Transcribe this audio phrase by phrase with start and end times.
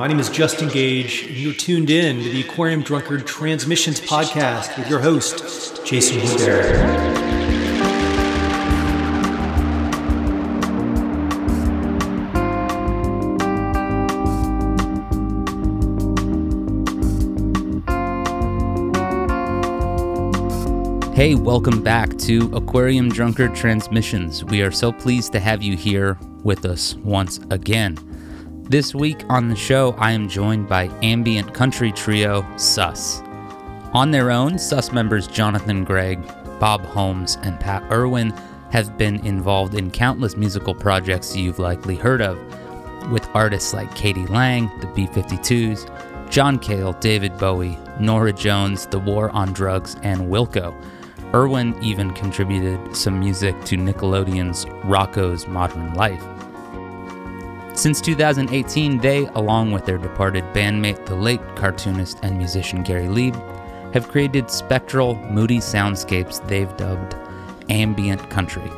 [0.00, 4.78] My name is Justin Gage, and you're tuned in to the Aquarium Drunkard Transmissions podcast
[4.78, 6.62] with your host, Jason Woodbury.
[21.14, 24.46] Hey, welcome back to Aquarium Drunkard Transmissions.
[24.46, 27.98] We are so pleased to have you here with us once again.
[28.70, 33.20] This week on the show, I am joined by ambient country trio Suss.
[33.92, 36.24] On their own, Suss members Jonathan Gregg,
[36.60, 38.30] Bob Holmes, and Pat Irwin
[38.70, 42.38] have been involved in countless musical projects you've likely heard of,
[43.10, 44.24] with artists like k.d.
[44.26, 50.30] lang, the B 52s, John Cale, David Bowie, Norah Jones, The War on Drugs, and
[50.30, 50.72] Wilco.
[51.34, 56.24] Irwin even contributed some music to Nickelodeon's Rocko's Modern Life.
[57.80, 63.34] Since 2018, they, along with their departed bandmate, the late cartoonist and musician Gary Lieb,
[63.94, 67.14] have created spectral, moody soundscapes they've dubbed
[67.70, 68.68] ambient country,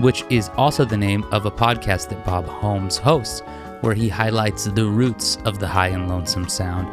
[0.00, 3.44] which is also the name of a podcast that Bob Holmes hosts,
[3.80, 6.88] where he highlights the roots of the high and lonesome sound,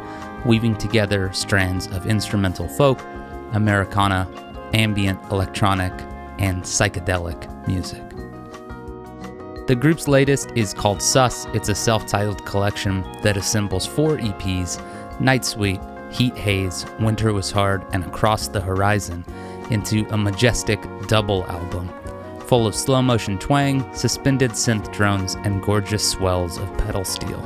[0.46, 3.00] weaving together strands of instrumental folk,
[3.54, 4.28] Americana,
[4.72, 5.92] ambient, electronic,
[6.38, 8.04] and psychedelic music.
[9.66, 11.46] The group's latest is called Suss.
[11.54, 14.80] It's a self titled collection that assembles four EPs
[15.20, 15.80] Night Suite,
[16.10, 19.24] Heat Haze, Winter Was Hard, and Across the Horizon
[19.70, 21.88] into a majestic double album
[22.50, 27.40] full of slow motion twang, suspended synth drones, and gorgeous swells of pedal steel.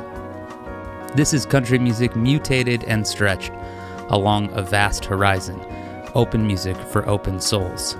[1.13, 3.51] This is country music mutated and stretched
[4.09, 5.63] along a vast horizon
[6.15, 7.95] open music for open souls.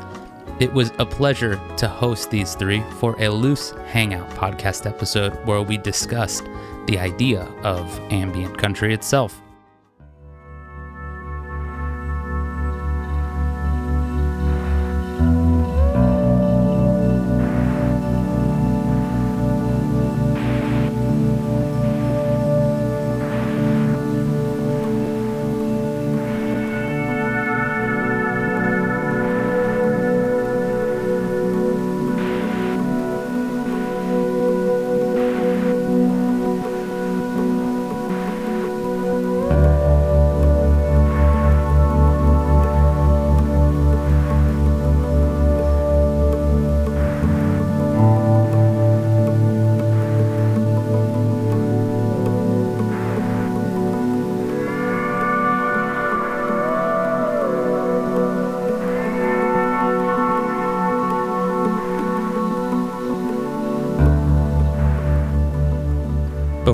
[0.57, 5.61] It was a pleasure to host these three for a loose hangout podcast episode where
[5.61, 6.45] we discussed
[6.87, 9.41] the idea of ambient country itself.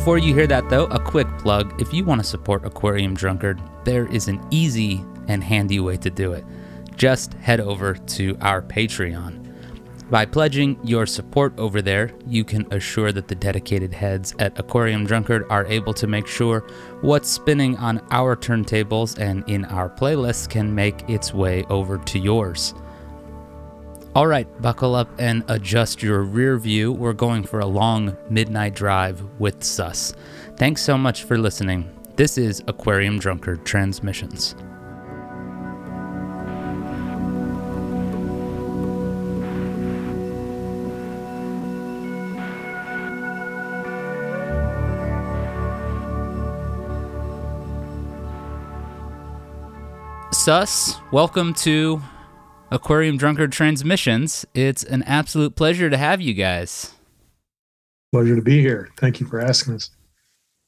[0.01, 1.79] Before you hear that, though, a quick plug.
[1.79, 6.09] If you want to support Aquarium Drunkard, there is an easy and handy way to
[6.09, 6.44] do it.
[6.95, 9.53] Just head over to our Patreon.
[10.09, 15.06] By pledging your support over there, you can assure that the dedicated heads at Aquarium
[15.06, 16.61] Drunkard are able to make sure
[17.01, 22.17] what's spinning on our turntables and in our playlists can make its way over to
[22.17, 22.73] yours.
[24.13, 26.91] All right, buckle up and adjust your rear view.
[26.91, 30.13] We're going for a long midnight drive with Suss.
[30.57, 31.89] Thanks so much for listening.
[32.17, 34.53] This is Aquarium Drunkard Transmissions.
[50.33, 52.01] Suss, welcome to
[52.72, 54.46] Aquarium Drunkard Transmissions.
[54.54, 56.94] It's an absolute pleasure to have you guys.
[58.14, 58.90] Pleasure to be here.
[58.98, 59.90] Thank you for asking us.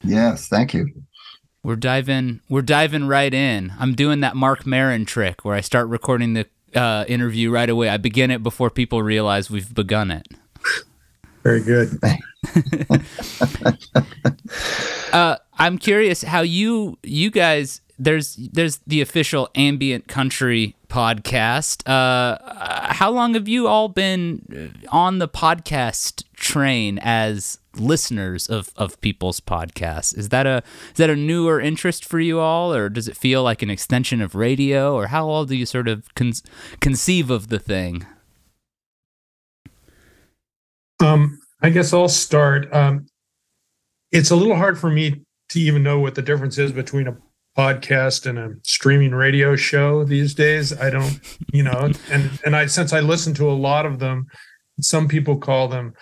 [0.03, 0.89] Yes, thank you.
[1.63, 3.71] We're diving we're diving right in.
[3.79, 7.87] I'm doing that Mark Maron trick where I start recording the uh, interview right away.
[7.87, 10.27] I begin it before people realize we've begun it.
[11.41, 11.99] Very good.
[15.13, 21.87] uh, I'm curious how you you guys there's there's the official ambient country podcast.
[21.89, 22.37] Uh,
[22.93, 29.39] how long have you all been on the podcast train as listeners of, of people's
[29.39, 30.17] podcasts?
[30.17, 33.43] Is that a is that a newer interest for you all, or does it feel
[33.43, 36.33] like an extension of radio, or how all do you sort of con-
[36.79, 38.05] conceive of the thing?
[40.99, 42.71] Um, I guess I'll start.
[42.73, 43.07] Um,
[44.11, 47.17] it's a little hard for me to even know what the difference is between a
[47.57, 50.77] podcast and a streaming radio show these days.
[50.79, 51.19] I don't,
[51.51, 54.27] you know, and and I since I listen to a lot of them,
[54.81, 55.93] some people call them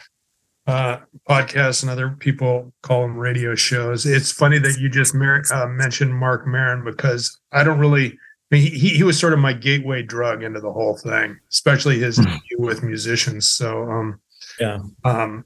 [0.68, 4.06] uh, podcasts and other people call them radio shows.
[4.06, 8.18] It's funny that you just mer- uh, mentioned Mark Maron because I don't really.
[8.54, 12.00] I mean, he he was sort of my gateway drug into the whole thing, especially
[12.00, 12.36] his Hmm.
[12.60, 13.48] with musicians.
[13.50, 14.20] So, um,
[14.60, 14.80] Yeah.
[15.06, 15.46] um,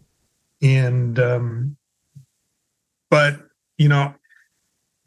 [0.62, 1.78] and um,
[3.10, 3.40] but
[3.78, 4.13] you know,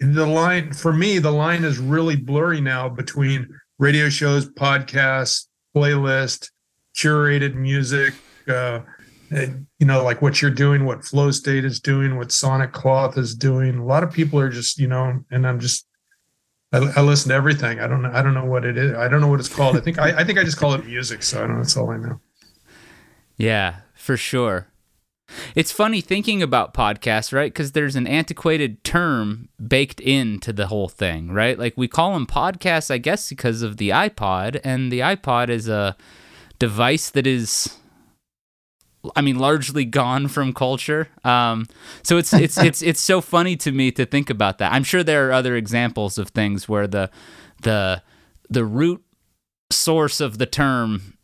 [0.01, 3.49] the line for me, the line is really blurry now between
[3.79, 6.51] radio shows, podcasts, playlist,
[6.97, 8.15] curated music.
[8.47, 8.81] Uh,
[9.31, 13.35] you know, like what you're doing, what Flow State is doing, what Sonic Cloth is
[13.35, 13.77] doing.
[13.77, 15.87] A lot of people are just, you know, and I'm just,
[16.73, 17.79] I, I listen to everything.
[17.79, 18.11] I don't know.
[18.13, 18.95] I don't know what it is.
[18.95, 19.77] I don't know what it's called.
[19.77, 21.23] I think I, I think I just call it music.
[21.23, 21.59] So I don't know.
[21.59, 22.21] That's all I know.
[23.37, 24.69] Yeah, for sure.
[25.55, 27.53] It's funny thinking about podcasts, right?
[27.53, 31.59] Because there's an antiquated term baked into the whole thing, right?
[31.59, 35.69] Like we call them podcasts, I guess, because of the iPod, and the iPod is
[35.69, 35.97] a
[36.59, 37.79] device that is,
[39.15, 41.09] I mean, largely gone from culture.
[41.25, 41.67] Um,
[42.03, 44.73] so it's it's it's it's so funny to me to think about that.
[44.73, 47.11] I'm sure there are other examples of things where the
[47.63, 48.03] the
[48.49, 49.03] the root
[49.71, 51.18] source of the term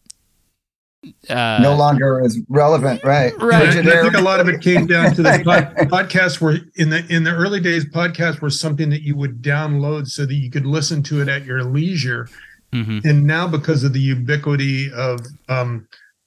[1.29, 3.33] uh, no longer is relevant, right?
[3.39, 3.69] Right.
[3.69, 6.41] And I, and I think a lot of it came down to the pod, podcasts
[6.41, 7.85] were in the in the early days.
[7.85, 11.45] Podcasts were something that you would download so that you could listen to it at
[11.45, 12.29] your leisure.
[12.73, 13.05] mhm.
[13.05, 15.87] And now, because of the ubiquity of um,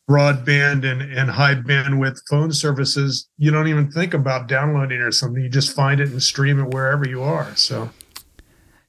[0.09, 5.43] broadband and and high bandwidth phone services, you don't even think about downloading or something.
[5.43, 7.55] You just find it and stream it wherever you are.
[7.55, 7.89] So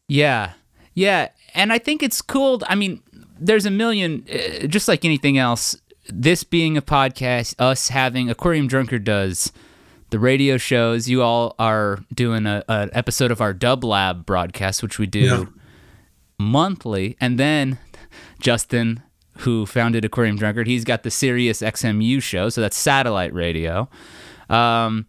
[0.09, 0.53] Yeah.
[0.95, 1.29] Yeah.
[1.55, 2.63] And I think it's cool.
[2.69, 3.01] I mean,
[3.41, 5.77] there's a million, uh, just like anything else,
[6.09, 9.53] this being a podcast, us having Aquarium Drunkard does
[10.11, 11.09] the radio shows.
[11.09, 15.21] You all are doing a, an episode of our Dub Lab broadcast, which we do
[15.21, 15.45] Yeah.
[16.39, 17.17] monthly.
[17.21, 17.79] And then
[18.41, 19.03] Justin,
[19.39, 22.49] who founded Aquarium Drunkard, he's got the Sirius XMU show.
[22.49, 23.89] So that's satellite radio.
[24.49, 25.07] Um,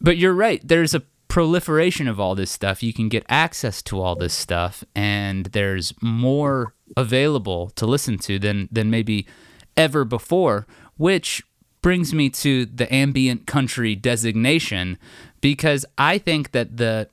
[0.00, 0.60] but you're right.
[0.66, 1.02] There's a
[1.32, 2.82] proliferation of all this stuff.
[2.82, 8.38] You can get access to all this stuff, and there's more available to listen to
[8.38, 9.26] than than maybe
[9.74, 10.66] ever before.
[10.98, 11.42] Which
[11.80, 14.98] brings me to the ambient country designation,
[15.40, 17.08] because I think that the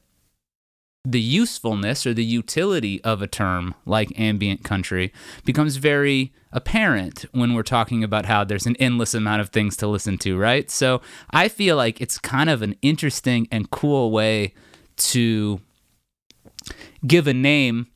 [1.06, 5.14] the usefulness or the utility of a term like ambient country
[5.46, 9.88] becomes very apparent when we're talking about how there's an endless amount of things to
[9.88, 10.70] listen to, right?
[10.70, 11.02] So
[11.32, 14.54] I feel like it's kind of an interesting and cool way
[14.98, 15.62] to
[17.08, 17.88] give a name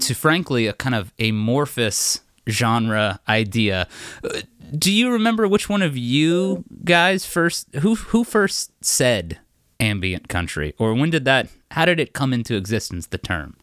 [0.00, 3.86] to, frankly, a kind of amorphous genre idea.
[4.24, 4.40] Uh,
[4.76, 9.38] Do you remember which one of you guys first who who first said
[9.80, 11.48] ambient country, or when did that?
[11.70, 13.06] How did it come into existence?
[13.06, 13.56] The term.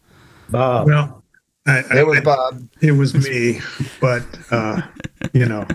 [0.48, 0.86] Bob.
[0.86, 1.24] well,
[1.66, 2.68] I, I, It was Bob.
[2.80, 3.60] it was me,
[4.00, 4.82] but uh,
[5.32, 5.66] you know,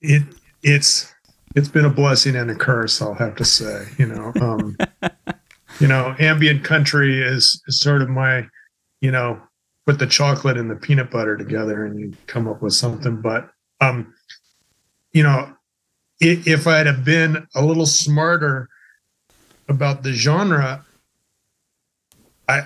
[0.00, 0.22] it
[0.62, 1.14] it's
[1.54, 3.00] it's been a blessing and a curse.
[3.00, 4.76] I'll have to say, you know, um,
[5.80, 8.46] you know, ambient country is, is sort of my,
[9.00, 9.40] you know,
[9.86, 13.20] put the chocolate and the peanut butter together and you come up with something.
[13.20, 13.50] But
[13.80, 14.12] um,
[15.12, 15.52] you know,
[16.20, 18.68] if, if I'd have been a little smarter
[19.68, 20.84] about the genre,
[22.48, 22.62] I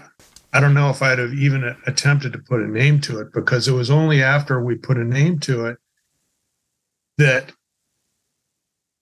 [0.53, 3.69] I don't know if I'd have even attempted to put a name to it because
[3.69, 5.79] it was only after we put a name to it
[7.19, 7.53] that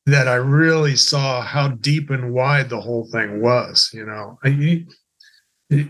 [0.06, 3.90] that I really saw how deep and wide the whole thing was.
[3.92, 4.84] You know, I,
[5.70, 5.88] it,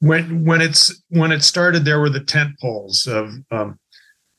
[0.00, 3.78] when when it's when it started, there were the tent poles of um,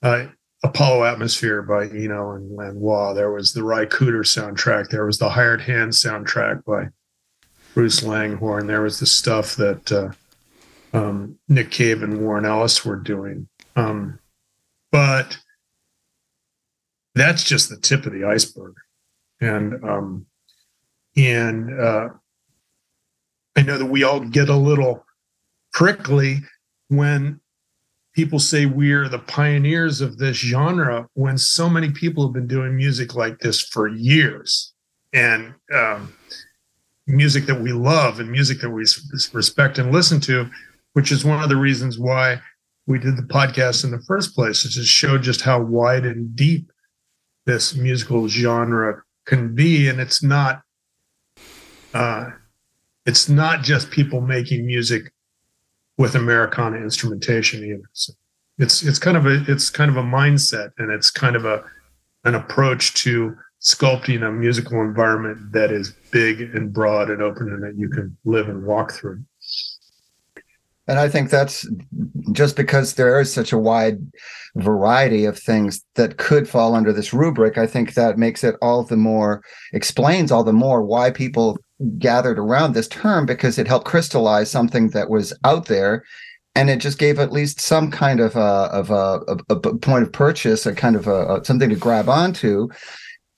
[0.03, 0.27] uh,
[0.63, 3.13] Apollo Atmosphere by Eno and Lanois.
[3.13, 4.89] There was the Ry Cooder soundtrack.
[4.89, 6.89] There was the Hired Hand soundtrack by
[7.73, 8.67] Bruce Langhorne.
[8.67, 10.09] There was the stuff that uh,
[10.93, 13.47] um, Nick Cave and Warren Ellis were doing.
[13.75, 14.19] Um,
[14.91, 15.37] but
[17.13, 18.73] that's just the tip of the iceberg.
[19.39, 20.25] And um,
[21.15, 22.09] and uh,
[23.55, 25.05] I know that we all get a little
[25.73, 26.39] prickly
[26.87, 27.39] when
[28.17, 32.75] people say we're the pioneers of this genre when so many people have been doing
[32.75, 34.73] music like this for years.
[35.13, 36.13] And um,
[37.05, 38.85] music that we love and music that we
[39.33, 40.49] respect and listen to
[40.97, 42.41] which is one of the reasons why
[42.87, 46.35] we did the podcast in the first place is to show just how wide and
[46.35, 46.71] deep
[47.45, 49.89] this musical genre can be.
[49.89, 50.63] And it's not
[51.93, 52.31] uh,
[53.05, 55.13] it's not just people making music
[55.97, 57.89] with Americana instrumentation either.
[57.93, 58.13] So
[58.57, 61.63] it's it's kind of a it's kind of a mindset and it's kind of a
[62.23, 67.63] an approach to sculpting a musical environment that is big and broad and open and
[67.63, 69.23] that you can live and walk through.
[70.87, 71.67] And I think that's
[72.31, 73.99] just because there is such a wide
[74.55, 77.57] variety of things that could fall under this rubric.
[77.57, 81.57] I think that makes it all the more, explains all the more why people
[81.99, 86.03] gathered around this term because it helped crystallize something that was out there.
[86.55, 90.03] And it just gave at least some kind of a, of a, a, a point
[90.03, 92.69] of purchase, a kind of a, something to grab onto.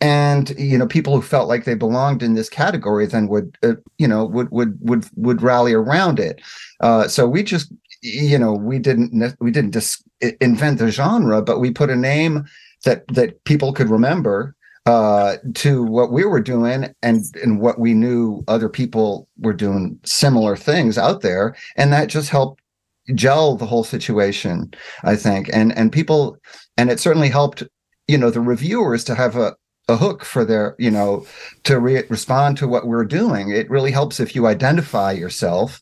[0.01, 3.73] And you know people who felt like they belonged in this category then would uh,
[3.97, 6.41] you know would would would would rally around it.
[6.79, 10.03] Uh, so we just you know we didn't we didn't just
[10.39, 12.45] invent the genre but we put a name
[12.85, 14.55] that that people could remember
[14.85, 19.99] uh, to what we were doing and and what we knew other people were doing
[20.03, 21.55] similar things out there.
[21.75, 22.61] And that just helped
[23.15, 24.71] gel the whole situation
[25.03, 25.49] i think.
[25.51, 26.37] And and people
[26.77, 27.63] and it certainly helped
[28.07, 29.55] you know the reviewers to have a
[29.89, 31.25] a hook for their you know
[31.63, 33.49] to re- respond to what we're doing.
[33.49, 35.81] It really helps if you identify yourself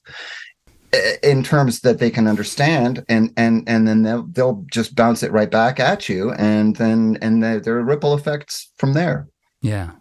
[1.21, 5.31] in terms that they can understand and and and then they'll they'll just bounce it
[5.31, 9.27] right back at you and then and there, there are ripple effects from there
[9.61, 9.91] yeah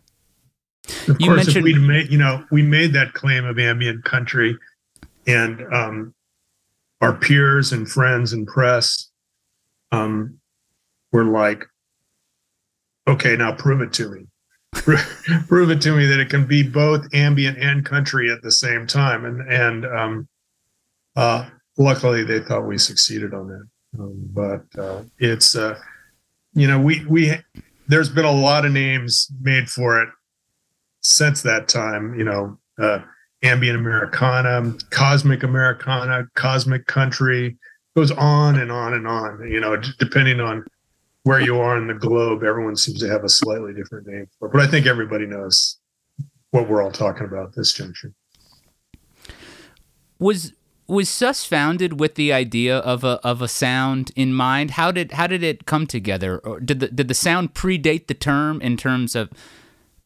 [1.08, 4.56] of you course if we made you know we made that claim of ambient country
[5.26, 6.14] and um
[7.00, 9.10] our peers and friends and press
[9.90, 10.38] um
[11.10, 11.66] were like
[13.08, 14.26] okay, now prove it to me.
[15.48, 18.86] prove it to me that it can be both ambient and country at the same
[18.86, 19.24] time.
[19.24, 20.28] And and um,
[21.16, 23.66] uh, luckily, they thought we succeeded on that.
[23.98, 25.78] Um, but uh, it's uh,
[26.54, 27.34] you know we we
[27.88, 30.08] there's been a lot of names made for it
[31.00, 32.18] since that time.
[32.18, 33.00] You know, uh,
[33.42, 37.56] ambient Americana, cosmic Americana, cosmic country
[37.96, 39.48] goes on and on and on.
[39.50, 40.64] You know, depending on
[41.22, 44.48] where you are in the globe, everyone seems to have a slightly different name for
[44.48, 44.52] it.
[44.52, 45.78] But I think everybody knows
[46.50, 48.14] what we're all talking about this junction.
[50.18, 50.52] Was
[50.88, 54.72] was Suss founded with the idea of a of a sound in mind?
[54.72, 56.38] How did how did it come together?
[56.38, 59.30] Or did the did the sound predate the term in terms of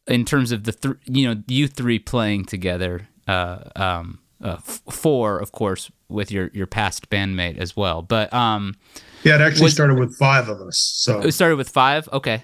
[0.07, 3.07] in terms of the th- you know you three playing together?
[3.27, 8.01] Uh, um, uh, f- four, of course, with your your past bandmate as well.
[8.01, 8.75] But um,
[9.23, 10.77] yeah, it actually was, started with five of us.
[10.77, 12.09] So it started with five.
[12.11, 12.43] Okay.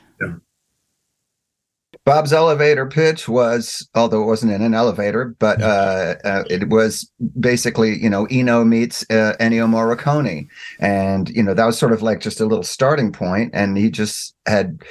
[2.07, 2.13] Yeah.
[2.13, 7.11] Bob's elevator pitch was, although it wasn't in an elevator, but uh, uh, it was
[7.39, 10.47] basically, you know, Eno meets uh, Ennio Morricone,
[10.79, 13.89] and you know that was sort of like just a little starting point, and he
[13.89, 14.81] just had,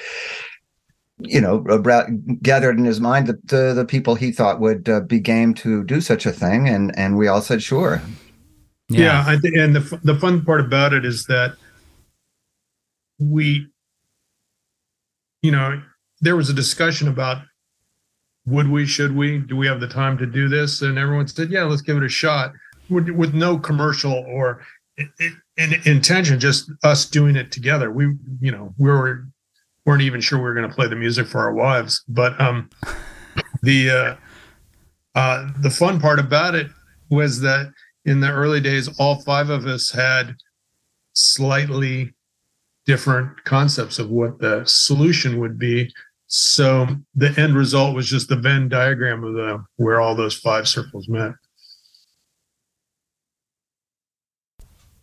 [1.21, 1.61] you know,
[2.43, 5.85] gathered in his mind the, the, the people he thought would uh, be game to
[5.85, 8.03] do such a thing, and and we all said sure.
[8.89, 11.57] Yeah, yeah I think, and the the fun part about it is that
[13.19, 13.67] we,
[15.43, 15.81] you know,
[16.21, 17.43] there was a discussion about
[18.47, 20.83] would we, should we, do we have the time to do this?
[20.83, 22.53] And everyone said, yeah, let's give it a shot
[22.89, 24.63] with, with no commercial or
[24.97, 27.91] in, intention, just us doing it together.
[27.91, 29.27] We, you know, we were,
[29.85, 32.71] weren't even sure we were going to play the music for our wives, but um,
[33.63, 34.17] the, uh,
[35.17, 36.69] uh, the fun part about it
[37.11, 37.73] was that
[38.05, 40.37] in the early days, all five of us had
[41.15, 42.15] slightly
[42.85, 45.93] different concepts of what the solution would be.
[46.29, 50.67] So the end result was just the Venn diagram of the where all those five
[50.67, 51.33] circles met.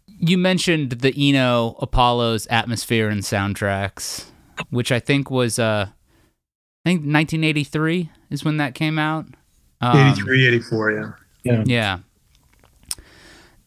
[0.07, 4.25] You mentioned the Eno Apollo's atmosphere and soundtracks,
[4.69, 5.87] which I think was uh
[6.85, 9.25] I think 1983 is when that came out.
[9.79, 11.11] Um, 83, 84, yeah.
[11.43, 11.63] Yeah.
[11.65, 11.99] Yeah.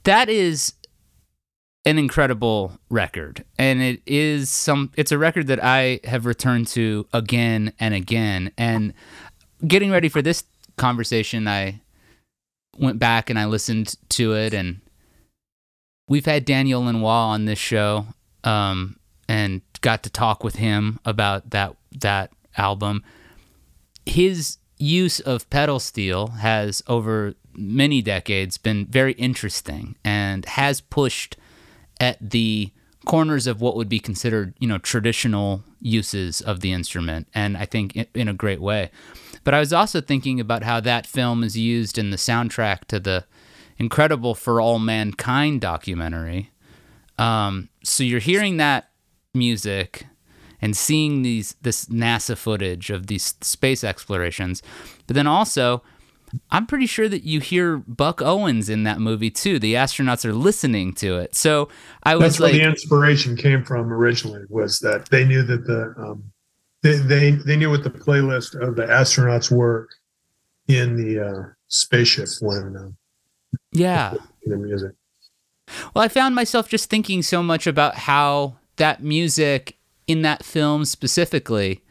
[0.05, 0.75] That is
[1.87, 3.45] an incredible record.
[3.59, 8.51] And it is some it's a record that I have returned to again and again.
[8.59, 8.93] And
[9.67, 10.45] getting ready for this
[10.77, 11.81] conversation I
[12.77, 14.53] went back and I listened to it.
[14.53, 14.81] And
[16.09, 18.07] we've had Daniel Lanois on this show
[18.43, 23.05] um, and got to talk with him about that that album.
[24.05, 31.37] His use of pedal steel has over many decades been very interesting and has pushed
[32.01, 32.71] at the
[33.05, 37.65] corners of what would be considered, you know, traditional uses of the instrument, and I
[37.65, 38.91] think in a great way.
[39.45, 42.99] But I was also thinking about how that film is used in the soundtrack to
[42.99, 43.25] the
[43.79, 46.51] incredible For All Mankind documentary.
[47.17, 48.91] Um, so you're hearing that
[49.33, 50.07] music
[50.61, 54.63] and seeing these this NASA footage of these space explorations,
[55.07, 55.83] but then also
[56.51, 59.59] I'm pretty sure that you hear Buck Owens in that movie too.
[59.59, 61.35] The astronauts are listening to it.
[61.35, 61.69] So
[62.03, 65.67] I was That's like, where the inspiration came from originally was that they knew that
[65.67, 66.25] the um,
[66.83, 69.89] they, they they knew what the playlist of the astronauts were
[70.69, 74.15] in the uh, spaceship when uh, yeah
[74.45, 74.93] the music.
[75.95, 80.85] Well, I found myself just thinking so much about how that music in that film
[80.85, 81.83] specifically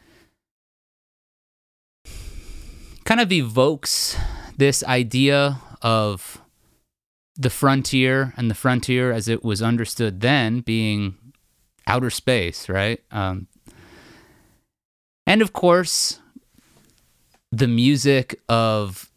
[3.06, 4.18] kind of evokes
[4.58, 6.42] this idea of
[7.36, 11.16] the frontier and the frontier as it was understood then being
[11.86, 13.00] outer space, right?
[13.12, 13.46] Um,
[15.26, 16.20] and of course,
[17.52, 19.10] the music of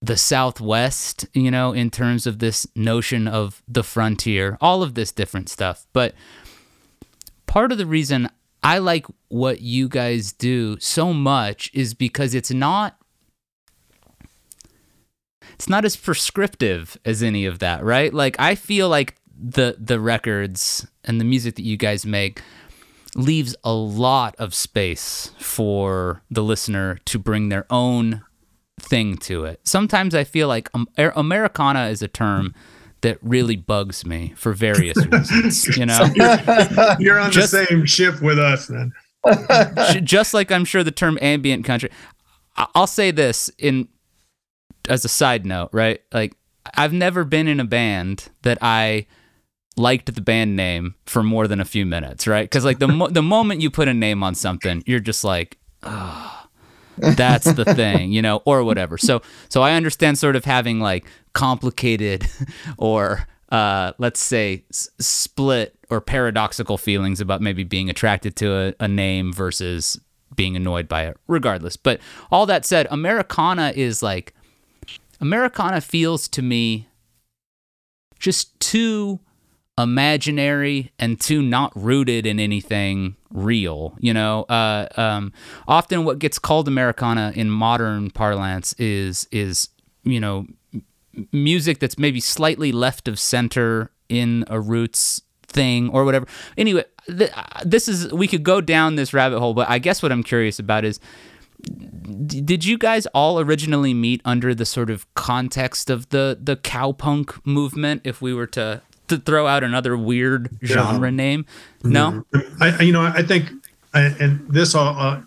[0.00, 5.10] the Southwest, you know, in terms of this notion of the frontier, all of this
[5.10, 5.86] different stuff.
[5.92, 6.14] But
[7.46, 8.28] part of the reason
[8.62, 13.01] I like what you guys do so much is because it's not
[15.62, 18.12] it's not as prescriptive as any of that, right?
[18.12, 22.42] Like I feel like the the records and the music that you guys make
[23.14, 28.24] leaves a lot of space for the listener to bring their own
[28.80, 29.60] thing to it.
[29.62, 32.56] Sometimes I feel like um, Americana is a term
[33.02, 35.76] that really bugs me for various reasons.
[35.76, 36.10] You know,
[36.98, 38.92] you're on just, the same ship with us, then.
[40.02, 41.90] just like I'm sure the term ambient country.
[42.56, 43.86] I'll say this in
[44.88, 46.00] as a side note, right?
[46.12, 46.34] Like
[46.76, 49.06] I've never been in a band that I
[49.76, 52.44] liked the band name for more than a few minutes, right?
[52.44, 55.58] Because like the mo- the moment you put a name on something, you're just like,
[55.82, 56.46] oh,
[56.98, 58.98] that's the thing, you know, or whatever.
[58.98, 62.26] So so I understand sort of having like complicated
[62.78, 68.74] or uh, let's say s- split or paradoxical feelings about maybe being attracted to a,
[68.80, 70.00] a name versus
[70.34, 71.76] being annoyed by it, regardless.
[71.76, 74.32] But all that said, Americana is like
[75.22, 76.88] Americana feels to me
[78.18, 79.20] just too
[79.78, 83.94] imaginary and too not rooted in anything real.
[84.00, 85.32] You know, uh, um,
[85.66, 89.68] often what gets called Americana in modern parlance is is
[90.02, 90.46] you know
[91.30, 96.26] music that's maybe slightly left of center in a roots thing or whatever.
[96.58, 97.30] Anyway, th-
[97.64, 100.58] this is we could go down this rabbit hole, but I guess what I'm curious
[100.58, 100.98] about is
[102.26, 107.44] did you guys all originally meet under the sort of context of the the cowpunk
[107.46, 111.16] movement if we were to to throw out another weird genre yeah.
[111.16, 111.46] name
[111.84, 112.24] no?
[112.60, 113.50] I, you know i think
[113.94, 115.20] I, and this all uh,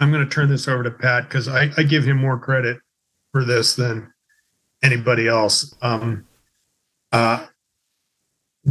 [0.00, 2.78] i'm going to turn this over to pat because I, I give him more credit
[3.32, 4.12] for this than
[4.82, 5.74] anybody else.
[5.82, 6.26] Um
[7.12, 7.46] uh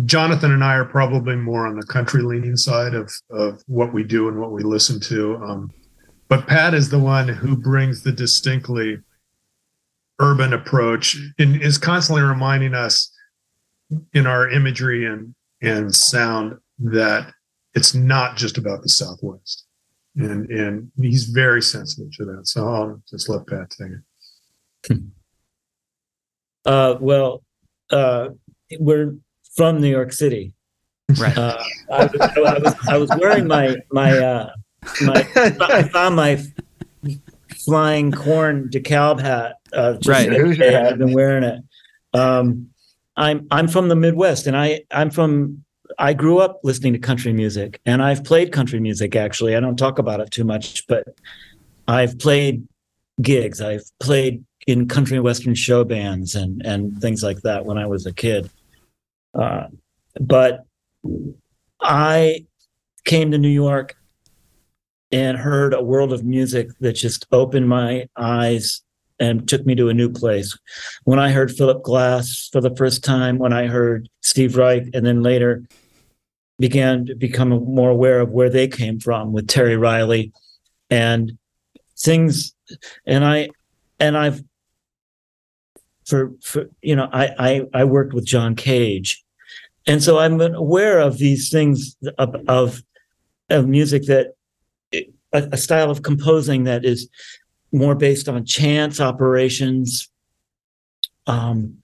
[0.05, 4.03] jonathan and i are probably more on the country leaning side of of what we
[4.03, 5.36] do and what we listen to.
[5.38, 5.71] Um
[6.29, 8.99] but Pat is the one who brings the distinctly
[10.19, 13.13] urban approach and is constantly reminding us
[14.13, 17.33] in our imagery and and sound that
[17.73, 19.65] it's not just about the Southwest.
[20.15, 22.47] And and he's very sensitive to that.
[22.47, 23.91] So I'll just let Pat take
[24.91, 25.01] it.
[26.65, 27.43] Uh, well,
[27.91, 28.27] uh,
[28.77, 29.15] we're
[29.55, 30.51] from New York City.
[31.17, 31.37] Right.
[31.37, 34.49] Uh, I, was, I, was, I was wearing my my uh,
[35.02, 36.41] my, I found my
[37.67, 39.58] flying corn DeKalb hat.
[39.73, 41.62] Uh, just right, I've been wearing it.
[42.13, 42.69] Um,
[43.15, 45.63] I'm I'm from the Midwest, and I I'm from.
[46.00, 49.15] I grew up listening to country music, and I've played country music.
[49.15, 51.08] Actually, I don't talk about it too much, but
[51.88, 52.67] I've played
[53.21, 53.62] gigs.
[53.62, 57.88] I've played in country and western show bands and and things like that when I
[57.88, 58.50] was a kid.
[59.34, 59.67] Uh,
[60.19, 60.65] but
[61.82, 62.45] I
[63.06, 63.95] came to New York
[65.17, 68.82] and heard a world of music that just opened my eyes
[69.19, 70.56] and took me to a new place.
[71.06, 75.03] When I heard Philip Glass for the first time, when I heard Steve Reich, and
[75.03, 75.63] then later
[76.60, 80.34] began to become more aware of where they came from with Terry Riley
[80.91, 81.36] and
[81.97, 82.53] things,
[83.08, 83.49] and I,
[83.99, 84.43] and I've,
[86.06, 89.23] for, for you know, I, I, I worked with John Cage.
[89.88, 92.84] And so I'm aware of these things of, of,
[93.49, 94.37] of music that
[95.38, 97.10] a, a style of composing that is
[97.71, 100.10] more based on chance operations,
[101.26, 101.78] um,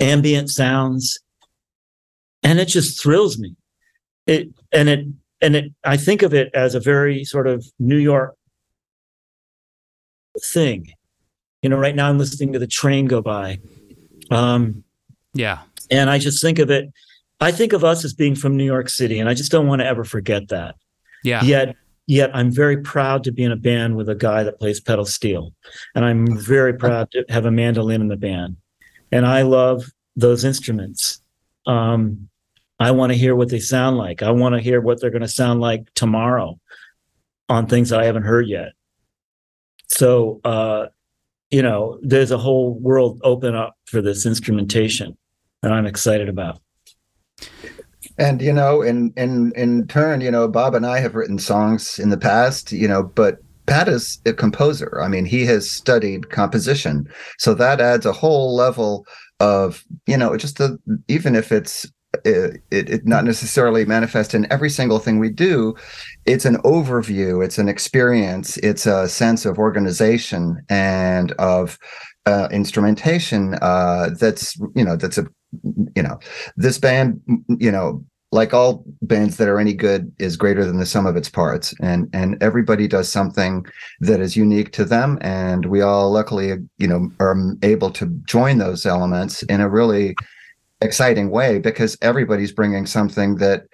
[0.00, 1.18] ambient sounds,
[2.42, 3.54] and it just thrills me.
[4.26, 5.06] It and it
[5.40, 5.72] and it.
[5.84, 8.36] I think of it as a very sort of New York
[10.42, 10.92] thing.
[11.62, 13.58] You know, right now I'm listening to the train go by.
[14.30, 14.84] Um,
[15.34, 15.60] yeah,
[15.90, 16.92] and I just think of it.
[17.40, 19.80] I think of us as being from New York City, and I just don't want
[19.80, 20.76] to ever forget that.
[21.24, 21.42] Yeah.
[21.42, 24.80] Yet yet I'm very proud to be in a band with a guy that plays
[24.80, 25.52] pedal steel.
[25.94, 28.56] And I'm very proud to have a mandolin in the band.
[29.10, 29.84] And I love
[30.16, 31.22] those instruments.
[31.66, 32.28] Um,
[32.80, 34.22] I want to hear what they sound like.
[34.22, 36.58] I want to hear what they're going to sound like tomorrow
[37.48, 38.72] on things that I haven't heard yet.
[39.88, 40.86] So, uh,
[41.50, 45.16] you know, there's a whole world open up for this instrumentation
[45.60, 46.61] that I'm excited about.
[48.22, 51.98] And you know, in in in turn, you know, Bob and I have written songs
[51.98, 55.00] in the past, you know, but Pat is a composer.
[55.02, 57.08] I mean, he has studied composition,
[57.38, 59.04] so that adds a whole level
[59.40, 61.90] of you know, just the even if it's
[62.24, 65.74] it, it, it, not necessarily manifest in every single thing we do
[66.26, 71.78] it's an overview it's an experience it's a sense of organization and of
[72.26, 75.26] uh, instrumentation uh, that's you know that's a
[75.96, 76.18] you know
[76.56, 77.18] this band
[77.58, 81.16] you know like all bands that are any good is greater than the sum of
[81.16, 81.74] its parts.
[81.80, 83.64] And and everybody does something
[84.00, 85.18] that is unique to them.
[85.20, 90.16] And we all luckily you know are able to join those elements in a really
[90.80, 93.66] exciting way because everybody's bringing something that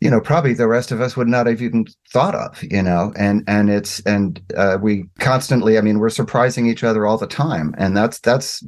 [0.00, 3.12] you know probably the rest of us would not have even thought of you know?
[3.16, 7.28] And and it's and uh, we constantly i mean we're surprising each other all the
[7.28, 7.72] time.
[7.78, 8.64] And that's that's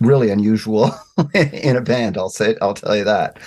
[0.00, 0.90] really unusual
[1.34, 3.38] in a band i'll say i'll tell you that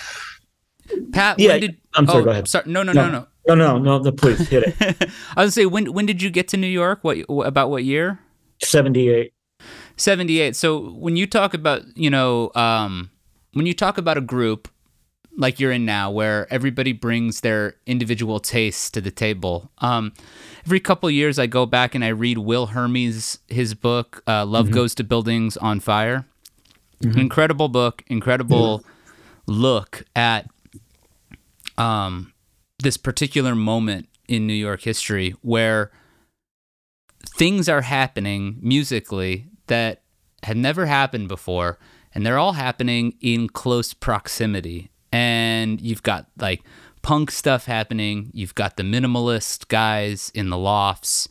[1.11, 2.47] pat yeah did, i'm sorry oh, go ahead.
[2.47, 3.05] sorry, no no no.
[3.05, 3.27] no no.
[3.55, 4.75] No no, no please hit it.
[4.79, 6.99] I was gonna say when when did you get to new york?
[7.01, 8.19] What about what year?
[8.61, 9.33] 78
[9.97, 13.09] 78 so when you talk about you know um
[13.53, 14.67] when you talk about a group
[15.39, 19.71] like you're in now, where everybody brings their individual tastes to the table.
[19.77, 20.13] Um,
[20.65, 24.65] every couple years, I go back and I read Will Hermes' his book, uh, "Love
[24.65, 24.75] mm-hmm.
[24.75, 26.27] Goes to Buildings on Fire."
[27.01, 27.19] Mm-hmm.
[27.19, 28.83] Incredible book, incredible
[29.47, 30.47] look at
[31.79, 32.33] um,
[32.79, 35.91] this particular moment in New York history where
[37.25, 40.03] things are happening musically that
[40.43, 41.79] had never happened before,
[42.13, 46.63] and they're all happening in close proximity and you've got like
[47.01, 48.31] punk stuff happening.
[48.33, 51.27] You've got the minimalist guys in the lofts.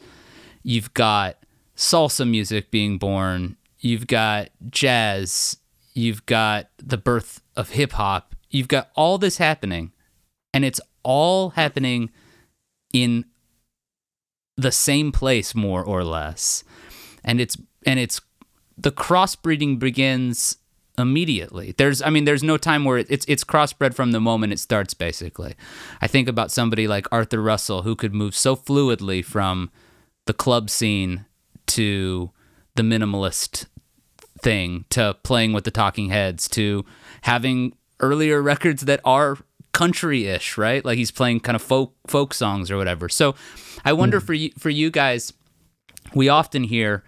[0.62, 1.37] You've got
[1.76, 3.56] salsa music being born.
[3.78, 5.58] You've got jazz.
[5.94, 8.34] You've got the birth of hip hop.
[8.50, 9.92] You've got all this happening,
[10.59, 12.11] and it's all happening
[12.92, 13.25] in
[14.57, 16.64] the same place, more or less.
[17.23, 18.21] And it's and it's
[18.77, 20.57] the crossbreeding begins
[20.99, 21.77] immediately.
[21.79, 24.94] There's, I mean, there's no time where it's it's crossbred from the moment it starts.
[24.94, 25.55] Basically,
[26.01, 29.71] I think about somebody like Arthur Russell who could move so fluidly from
[30.27, 31.25] the club scene
[31.68, 32.33] to
[32.75, 33.66] the minimalist
[34.40, 36.85] thing to playing with the Talking Heads to
[37.23, 39.38] having earlier records that are
[39.72, 40.85] country-ish, right?
[40.85, 43.09] Like he's playing kind of folk folk songs or whatever.
[43.09, 43.35] So,
[43.85, 44.26] I wonder mm.
[44.26, 45.33] for you for you guys,
[46.14, 47.04] we often hear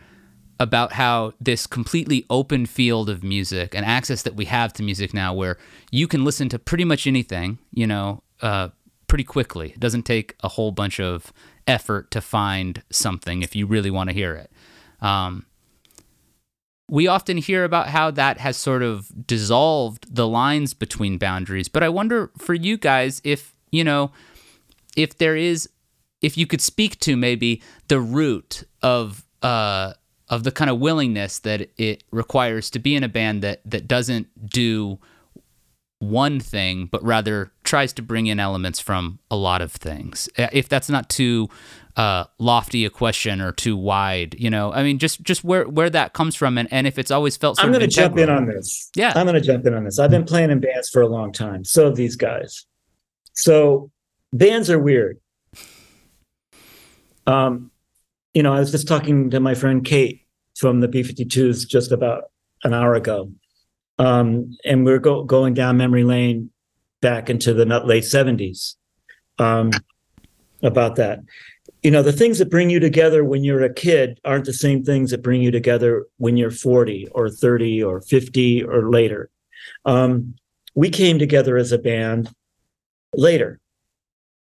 [0.58, 5.14] about how this completely open field of music and access that we have to music
[5.14, 5.56] now, where
[5.90, 8.68] you can listen to pretty much anything, you know, uh,
[9.06, 9.70] pretty quickly.
[9.70, 11.32] It doesn't take a whole bunch of
[11.66, 14.52] effort to find something if you really want to hear it.
[15.04, 15.46] Um,
[16.90, 21.84] we often hear about how that has sort of dissolved the lines between boundaries, but
[21.84, 24.10] I wonder for you guys if, you know,
[24.96, 25.68] if there is,
[26.20, 29.92] if you could speak to maybe the root of, uh,
[30.28, 33.86] of the kind of willingness that it requires to be in a band that that
[33.86, 34.98] doesn't do
[35.98, 40.66] one thing but rather tries to bring in elements from a lot of things if
[40.66, 41.46] that's not too
[42.00, 44.72] uh, lofty a question or too wide you know?
[44.72, 47.56] I mean just just where where that comes from and, and if it's always felt
[47.56, 48.90] so i'm going to jump in on this.
[48.94, 49.12] Yeah.
[49.14, 49.98] I'm going to jump in on this.
[49.98, 51.64] I've been playing in bands for a long time.
[51.64, 52.66] So have these guys.
[53.34, 53.90] So
[54.32, 55.18] bands are weird.
[57.26, 57.70] Um
[58.32, 60.24] you know i was just talking to my friend kate
[60.60, 62.24] from the B-52s just about
[62.64, 63.32] an hour ago.
[63.98, 66.50] Um, and we're go- going down memory lane
[67.00, 68.76] back into the late 70s
[69.38, 69.70] um,
[70.62, 71.20] about that.
[71.82, 74.84] You know, the things that bring you together when you're a kid aren't the same
[74.84, 79.30] things that bring you together when you're 40 or 30 or 50 or later.
[79.84, 80.34] Um,
[80.74, 82.30] we came together as a band
[83.14, 83.60] later.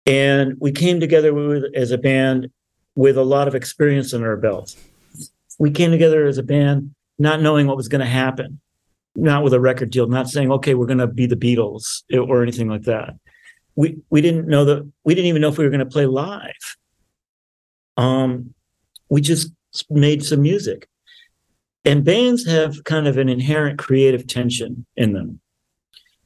[0.06, 2.50] And we came together with, as a band
[2.94, 4.76] with a lot of experience in our belts
[5.61, 8.61] we came together as a band, not knowing what was going to happen,
[9.14, 12.42] not with a record deal, not saying, okay, we're going to be the Beatles or
[12.42, 13.14] anything like that.
[13.76, 16.06] We we didn't know that we didn't even know if we were going to play
[16.06, 16.76] live.
[18.00, 18.54] Um,
[19.08, 19.52] we just
[19.88, 20.88] made some music,
[21.84, 25.40] and bands have kind of an inherent creative tension in them,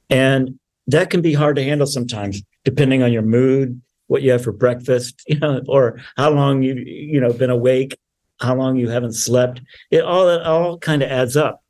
[0.08, 4.44] and that can be hard to handle sometimes, depending on your mood, what you have
[4.44, 7.98] for breakfast, you know, or how long you you know been awake
[8.40, 9.60] how long you haven't slept.
[9.90, 11.62] It all it all kind of adds up.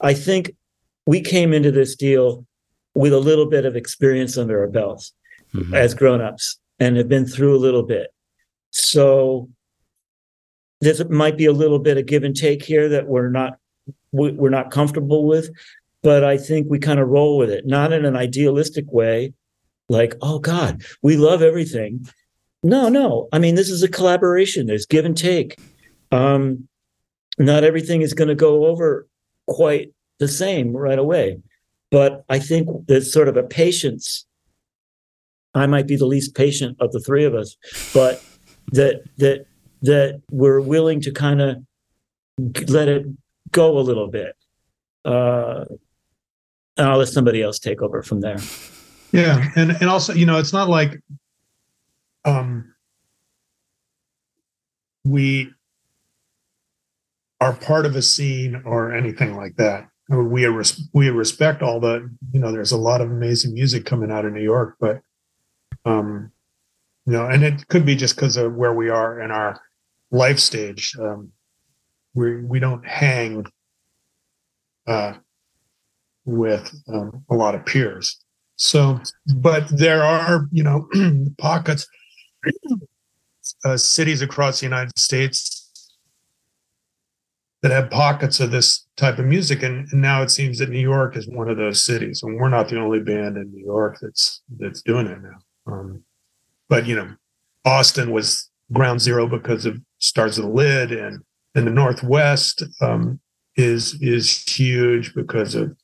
[0.00, 0.52] I think
[1.06, 2.46] we came into this deal
[2.94, 5.12] with a little bit of experience under our belts
[5.54, 5.74] mm-hmm.
[5.74, 8.12] as grown-ups and have been through a little bit.
[8.70, 9.48] So
[10.80, 13.58] there might be a little bit of give and take here that we're not
[14.12, 15.50] we're not comfortable with,
[16.02, 19.34] but I think we kind of roll with it, not in an idealistic way,
[19.88, 22.08] like, oh God, we love everything.
[22.62, 23.28] No, no.
[23.32, 24.66] I mean, this is a collaboration.
[24.66, 25.58] There's give and take.
[26.10, 26.68] Um,
[27.38, 29.06] not everything is going to go over
[29.46, 31.40] quite the same right away.
[31.90, 34.26] But I think there's sort of a patience.
[35.54, 37.56] I might be the least patient of the three of us,
[37.92, 38.22] but
[38.72, 39.46] that that
[39.82, 41.56] that we're willing to kind of
[42.68, 43.06] let it
[43.50, 44.36] go a little bit.
[45.04, 45.64] Uh,
[46.76, 48.38] and I'll let somebody else take over from there.
[49.12, 51.00] Yeah, and and also, you know, it's not like
[52.24, 52.74] um
[55.04, 55.50] we
[57.40, 59.88] are part of a scene or anything like that.
[60.08, 64.10] We res- we respect all the, you know, there's a lot of amazing music coming
[64.10, 65.00] out of New York, but
[65.84, 66.32] um
[67.10, 69.60] you know, and it could be just because of where we are in our
[70.10, 70.94] life stage.
[70.98, 71.32] Um
[72.14, 73.46] we we don't hang
[74.86, 75.14] uh
[76.24, 78.18] with um, a lot of peers.
[78.56, 79.00] So,
[79.36, 80.88] but there are, you know,
[81.38, 81.88] pockets,
[83.64, 85.96] uh, cities across the United States
[87.62, 90.78] that have pockets of this type of music, and, and, now it seems that New
[90.78, 93.98] York is one of those cities, and we're not the only band in New York
[94.00, 95.72] that's that's doing it now.
[95.72, 96.04] Um,
[96.70, 97.14] but you know,
[97.66, 101.22] Austin was ground zero because of Stars of the Lid, and
[101.54, 103.20] in the Northwest um,
[103.56, 105.76] is is huge because of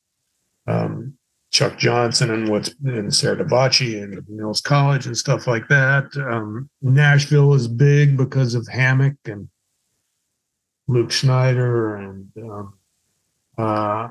[0.67, 1.19] um,
[1.51, 6.17] Chuck Johnson and what's in Sarah Davachi and Mills College and stuff like that.
[6.17, 9.49] Um, Nashville is big because of Hammock and
[10.89, 12.75] Luke Schneider and um,
[13.59, 14.09] uh,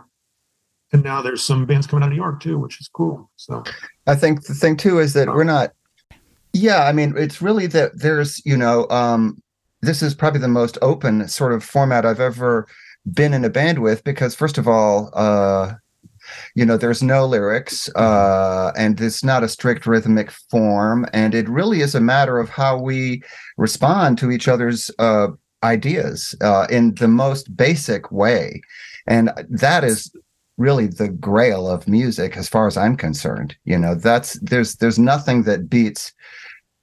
[0.91, 3.29] and now there's some bands coming out of New York too, which is cool.
[3.37, 3.63] So
[4.07, 5.71] I think the thing too is that we're not.
[6.55, 9.43] Yeah, I mean, it's really that there's you know um,
[9.81, 12.65] this is probably the most open sort of format I've ever
[13.11, 15.73] been in a band with because first of all uh,
[16.55, 21.49] you know there's no lyrics uh, and it's not a strict rhythmic form and it
[21.49, 23.21] really is a matter of how we
[23.57, 25.27] respond to each other's uh,
[25.61, 28.61] ideas uh, in the most basic way
[29.07, 30.09] and that is
[30.57, 34.97] really the grail of music as far as i'm concerned you know that's there's there's
[34.97, 36.13] nothing that beats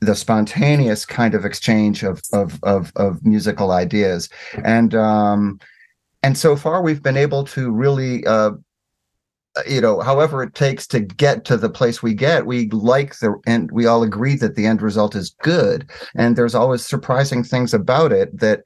[0.03, 4.29] the spontaneous kind of exchange of of of, of musical ideas.
[4.65, 5.61] And um
[6.25, 8.51] and so far we've been able to really uh,
[9.67, 13.35] you know however it takes to get to the place we get we like the
[13.47, 15.89] and we all agree that the end result is good.
[16.17, 18.65] And there's always surprising things about it that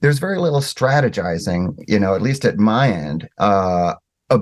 [0.00, 3.94] there's very little strategizing you know at least at my end uh,
[4.30, 4.40] uh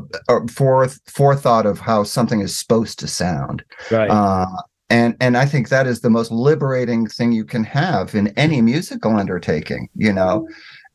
[0.51, 3.63] for forethought of how something is supposed to sound.
[3.91, 4.09] Right.
[4.09, 4.47] Uh,
[4.91, 8.61] and and i think that is the most liberating thing you can have in any
[8.61, 10.49] musical undertaking you know?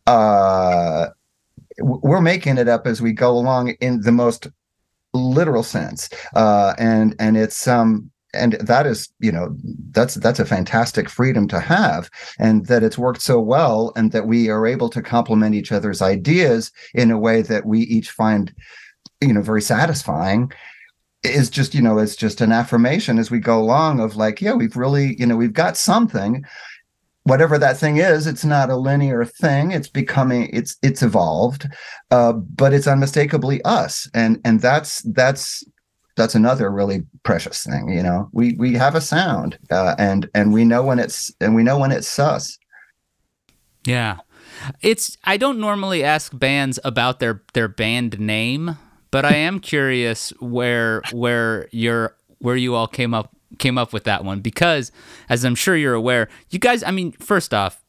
[0.07, 1.07] Uh
[1.79, 4.47] we're making it up as we go along in the most
[5.13, 6.09] literal sense.
[6.35, 9.55] Uh, and and it's um and that is you know
[9.91, 14.27] that's that's a fantastic freedom to have and that it's worked so well and that
[14.27, 18.53] we are able to complement each other's ideas in a way that we each find
[19.21, 20.51] you know very satisfying
[21.25, 24.53] is just you know it's just an affirmation as we go along of like yeah
[24.53, 26.43] we've really you know we've got something.
[27.23, 29.71] Whatever that thing is it's not a linear thing.
[29.71, 31.67] It's becoming it's it's evolved
[32.11, 34.09] uh, but it's unmistakably us.
[34.13, 35.63] And and that's that's
[36.15, 38.29] that's another really precious thing you know?
[38.31, 41.79] We we have a sound uh, and and we know when it's and we know
[41.79, 42.57] when it's sus.
[43.85, 44.17] Yeah.
[44.81, 48.77] It's i don't normally ask bands about their their band name
[49.15, 54.03] but i am curious where where your where you all came up came up with
[54.03, 54.41] that one.
[54.41, 54.91] Because,
[55.29, 57.83] as I'm sure you're aware, you guys, I mean, first off,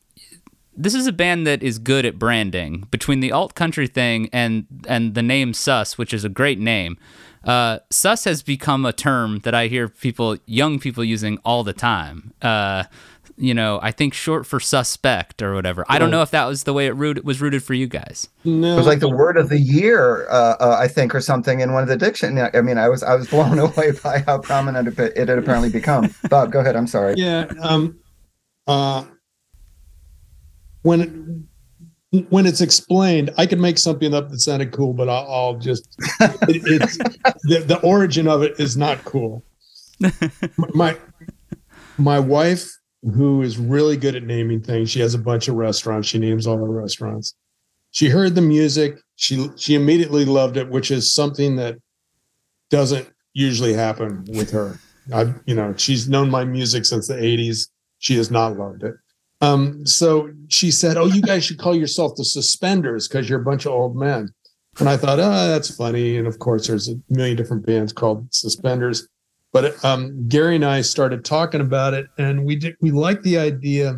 [0.76, 2.86] this is a band that is good at branding.
[2.90, 6.98] Between the alt country thing and and the name sus which is a great name
[7.44, 11.72] uh, sus has become a term that i hear people young people using all the
[11.72, 12.32] time.
[12.42, 12.84] Uh,
[13.38, 15.84] you know, I think short for suspect or whatever.
[15.88, 18.28] I don't know if that was the way it rooted, was rooted for you guys.
[18.44, 18.72] No.
[18.72, 21.72] It was like the word of the year, uh, uh, I think, or something in
[21.72, 22.50] one of the dictionary.
[22.54, 25.70] I mean, I was I was blown away by how prominent it, it had apparently
[25.70, 26.14] become.
[26.30, 26.76] Bob, go ahead.
[26.76, 27.14] I'm sorry.
[27.16, 27.46] Yeah.
[27.60, 27.98] Um,
[28.66, 29.04] uh,
[30.82, 31.46] when
[32.30, 35.94] when it's explained, I could make something up that sounded cool, but I'll, I'll just
[36.20, 36.96] it, it's
[37.42, 39.44] the, the origin of it is not cool.
[40.56, 40.96] My
[41.98, 42.75] my wife
[43.14, 44.90] who is really good at naming things.
[44.90, 46.08] She has a bunch of restaurants.
[46.08, 47.34] She names all the restaurants.
[47.90, 48.98] She heard the music.
[49.16, 51.78] She she immediately loved it, which is something that
[52.68, 54.78] doesn't usually happen with her.
[55.14, 57.68] I you know she's known my music since the '80s.
[57.98, 58.94] She has not loved it.
[59.40, 63.44] Um, so she said, "Oh, you guys should call yourself the Suspenders because you're a
[63.44, 64.30] bunch of old men."
[64.78, 66.18] And I thought, oh, that's funny.
[66.18, 69.08] And of course, there's a million different bands called Suspenders.
[69.56, 73.38] But um, Gary and I started talking about it, and we did, we liked the
[73.38, 73.94] idea.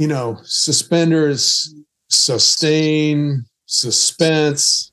[0.00, 1.72] You know, suspenders,
[2.08, 4.90] sustain, suspense,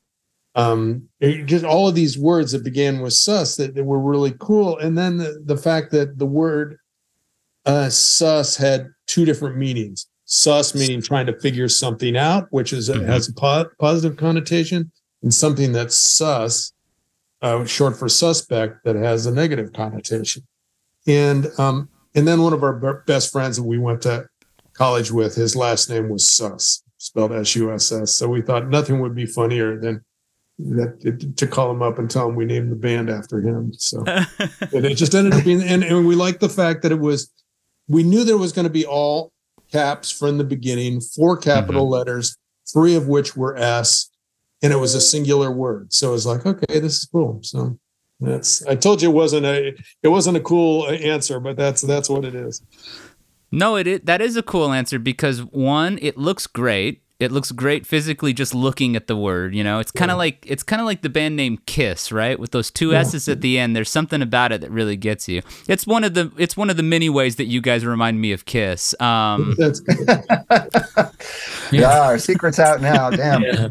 [0.54, 1.02] um,
[1.46, 4.78] just all of these words that began with sus that, that were really cool.
[4.78, 6.78] And then the, the fact that the word
[7.64, 10.06] uh, sus had two different meanings.
[10.26, 13.04] Sus meaning trying to figure something out, which is mm-hmm.
[13.06, 14.92] has a po- positive connotation,
[15.24, 16.72] and something that's sus,
[17.42, 20.42] uh, short for suspect, that has a negative connotation.
[21.06, 24.28] And um, and then one of our best friends that we went to
[24.72, 28.12] college with, his last name was Suss, spelled S-U-S-S.
[28.12, 30.02] So we thought nothing would be funnier than
[30.58, 33.72] that to call him up and tell him we named the band after him.
[33.74, 37.30] So it just ended up being, and, and we liked the fact that it was,
[37.88, 39.32] we knew there was going to be all
[39.70, 41.92] caps from the beginning, four capital mm-hmm.
[41.92, 42.36] letters,
[42.72, 44.10] three of which were S,
[44.62, 45.92] and it was a singular word.
[45.92, 47.40] So it was like, okay, this is cool.
[47.42, 47.78] So
[48.20, 51.82] that's, I told you it wasn't a, it wasn't a cool uh, answer, but that's,
[51.82, 52.62] that's what it is.
[53.52, 57.50] No, it, it that is a cool answer because one, it looks great it looks
[57.50, 60.18] great physically just looking at the word you know it's kind of yeah.
[60.18, 63.40] like it's kind of like the band name kiss right with those two s's at
[63.40, 66.56] the end there's something about it that really gets you it's one of the it's
[66.56, 69.56] one of the many ways that you guys remind me of kiss um
[71.72, 73.68] yeah our secret's out now damn yeah.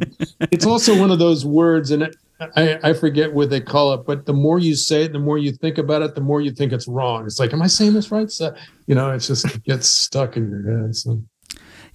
[0.51, 4.05] it's also one of those words and it, I, I forget what they call it,
[4.05, 6.51] but the more you say it, the more you think about it, the more you
[6.51, 7.25] think it's wrong.
[7.25, 8.29] It's like, am I saying this right?
[8.29, 8.53] So,
[8.87, 10.97] you know, it's just it gets stuck in your head.
[10.97, 11.23] So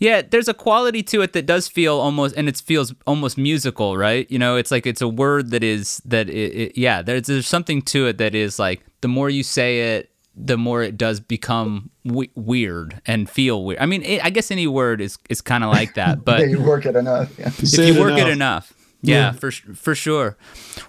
[0.01, 3.99] yeah, there's a quality to it that does feel almost, and it feels almost musical,
[3.99, 4.29] right?
[4.31, 7.03] You know, it's like it's a word that is that it, it, yeah.
[7.03, 10.83] There's there's something to it that is like the more you say it, the more
[10.83, 13.79] it does become w- weird and feel weird.
[13.79, 16.47] I mean, it, I guess any word is is kind of like that, but yeah,
[16.47, 17.39] you work it enough.
[17.39, 17.49] Yeah.
[17.49, 18.27] If you work enough.
[18.27, 18.75] it enough.
[19.03, 20.39] Yeah, yeah, for for sure.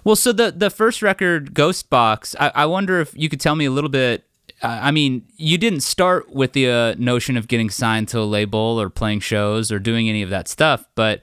[0.04, 3.56] Well, so the the first record, Ghost Box, I, I wonder if you could tell
[3.56, 4.24] me a little bit
[4.62, 8.80] I mean, you didn't start with the uh, notion of getting signed to a label
[8.80, 11.20] or playing shows or doing any of that stuff, but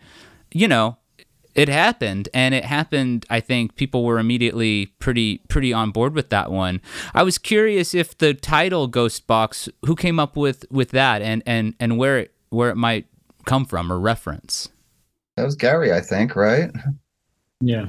[0.52, 0.98] you know,
[1.56, 3.26] it happened, and it happened.
[3.30, 6.82] I think people were immediately pretty pretty on board with that one.
[7.14, 11.42] I was curious if the title Ghost Box, who came up with with that, and
[11.46, 13.08] and and where it where it might
[13.46, 14.70] come from or reference.
[15.36, 16.72] That was Gary, I think, right?
[17.62, 17.88] Yeah.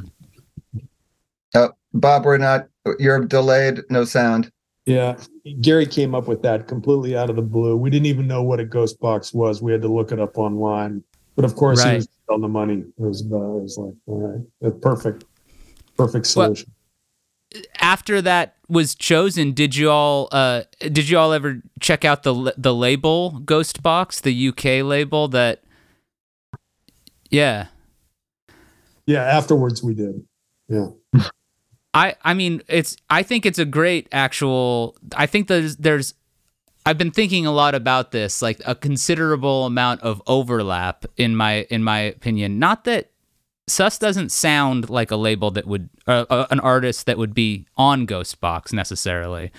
[1.54, 2.68] Oh, Bob, we're not.
[2.98, 3.80] You're delayed.
[3.90, 4.50] No sound.
[4.86, 5.16] Yeah,
[5.60, 7.76] Gary came up with that completely out of the blue.
[7.76, 9.62] We didn't even know what a ghost box was.
[9.62, 11.04] We had to look it up online.
[11.36, 11.92] But of course, right.
[11.92, 12.78] he was on the money.
[12.78, 15.24] It was, uh, it was like, all right, perfect,
[15.96, 16.66] perfect solution.
[16.68, 22.22] Well, after that was chosen, did you all uh, did you all ever check out
[22.22, 25.62] the the label Ghost Box, the UK label that?
[27.30, 27.66] Yeah.
[29.06, 29.22] Yeah.
[29.22, 30.24] Afterwards, we did.
[30.68, 30.88] Yeah.
[31.94, 36.14] I I mean it's I think it's a great actual I think there's there's
[36.86, 41.66] I've been thinking a lot about this like a considerable amount of overlap in my
[41.70, 43.10] in my opinion not that
[43.66, 47.66] Suss doesn't sound like a label that would uh, uh, an artist that would be
[47.76, 49.52] on Ghost Box necessarily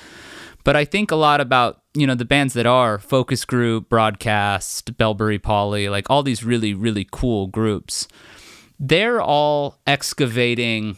[0.63, 4.95] but I think a lot about you know the bands that are Focus Group, Broadcast,
[4.97, 8.07] Belbury Poly, like all these really really cool groups.
[8.79, 10.97] They're all excavating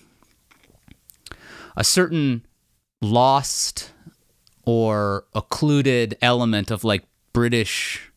[1.76, 2.46] a certain
[3.02, 3.92] lost
[4.66, 8.12] or occluded element of like British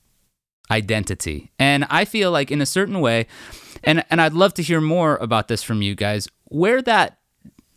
[0.71, 1.51] identity.
[1.59, 3.27] And I feel like in a certain way,
[3.85, 7.19] and and I'd love to hear more about this from you guys, where that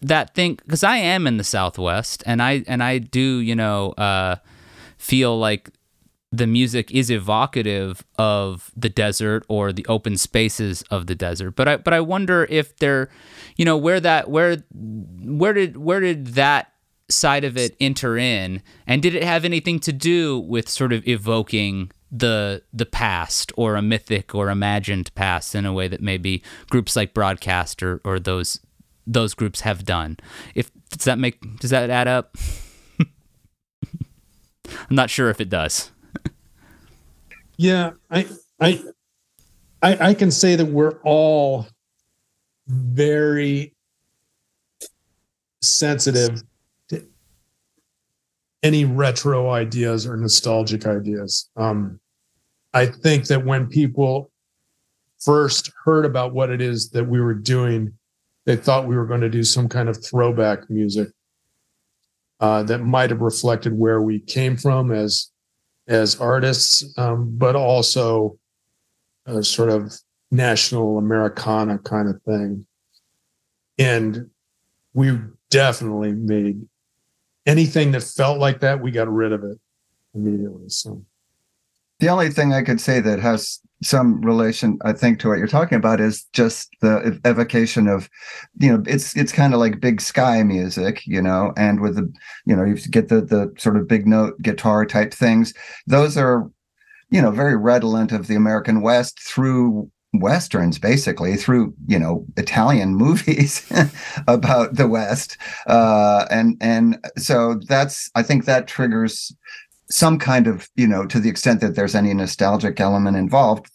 [0.01, 3.91] that thing because I am in the Southwest and I and I do, you know,
[3.91, 4.37] uh,
[4.97, 5.69] feel like
[6.31, 11.55] the music is evocative of the desert or the open spaces of the desert.
[11.55, 13.09] But I but I wonder if there,
[13.57, 16.71] you know, where that where where did where did that
[17.09, 21.07] side of it enter in, and did it have anything to do with sort of
[21.07, 26.43] evoking the the past or a mythic or imagined past in a way that maybe
[26.69, 28.59] groups like Broadcast or, or those
[29.07, 30.17] those groups have done?
[30.53, 32.37] If does that make does that add up?
[34.89, 35.91] I'm not sure if it does.
[37.59, 38.25] Yeah, I,
[38.61, 38.81] I,
[39.81, 41.67] I, I can say that we're all
[42.67, 43.75] very
[45.61, 46.41] sensitive
[46.87, 47.05] to
[48.63, 51.49] any retro ideas or nostalgic ideas.
[51.57, 51.99] Um,
[52.73, 54.31] I think that when people
[55.19, 57.91] first heard about what it is that we were doing,
[58.45, 61.09] they thought we were going to do some kind of throwback music
[62.39, 65.29] uh, that might have reflected where we came from as
[65.89, 68.37] as artists, um, but also
[69.25, 69.93] uh, sort of
[70.31, 72.65] national Americana kind of thing.
[73.77, 74.29] And
[74.93, 75.17] we
[75.49, 76.61] definitely made
[77.45, 79.57] anything that felt like that, we got rid of it
[80.13, 80.69] immediately.
[80.69, 81.03] So
[81.99, 85.47] the only thing I could say that has some relation, I think, to what you're
[85.47, 88.09] talking about is just the evocation of,
[88.59, 92.11] you know, it's it's kind of like big sky music, you know, and with the,
[92.45, 95.53] you know, you get the the sort of big note guitar type things.
[95.87, 96.49] Those are,
[97.09, 102.95] you know, very redolent of the American West through westerns basically through you know italian
[102.95, 103.71] movies
[104.27, 109.31] about the west uh and and so that's i think that triggers
[109.91, 113.69] some kind of you know to the extent that there's any nostalgic element involved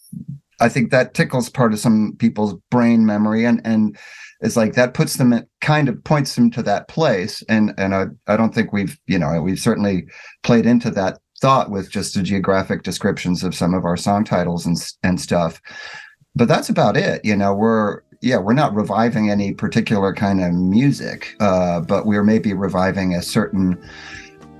[0.59, 3.97] i think that tickles part of some people's brain memory and and
[4.41, 7.95] it's like that puts them at kind of points them to that place and and
[7.95, 10.05] i i don't think we've you know we've certainly
[10.43, 14.65] played into that thought with just the geographic descriptions of some of our song titles
[14.65, 15.61] and and stuff
[16.35, 17.23] but that's about it.
[17.23, 22.23] You know, we're yeah, we're not reviving any particular kind of music, uh, but we're
[22.23, 23.81] maybe reviving a certain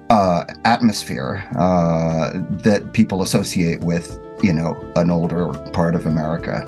[0.10, 6.64] uh, atmosphere uh, that people associate with, you know, an older part of America.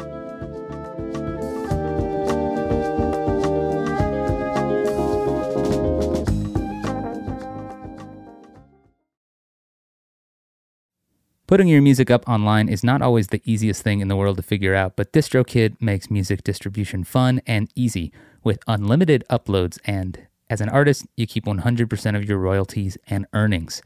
[11.47, 14.43] Putting your music up online is not always the easiest thing in the world to
[14.43, 18.11] figure out, but DistroKid makes music distribution fun and easy
[18.43, 23.81] with unlimited uploads, and as an artist, you keep 100% of your royalties and earnings.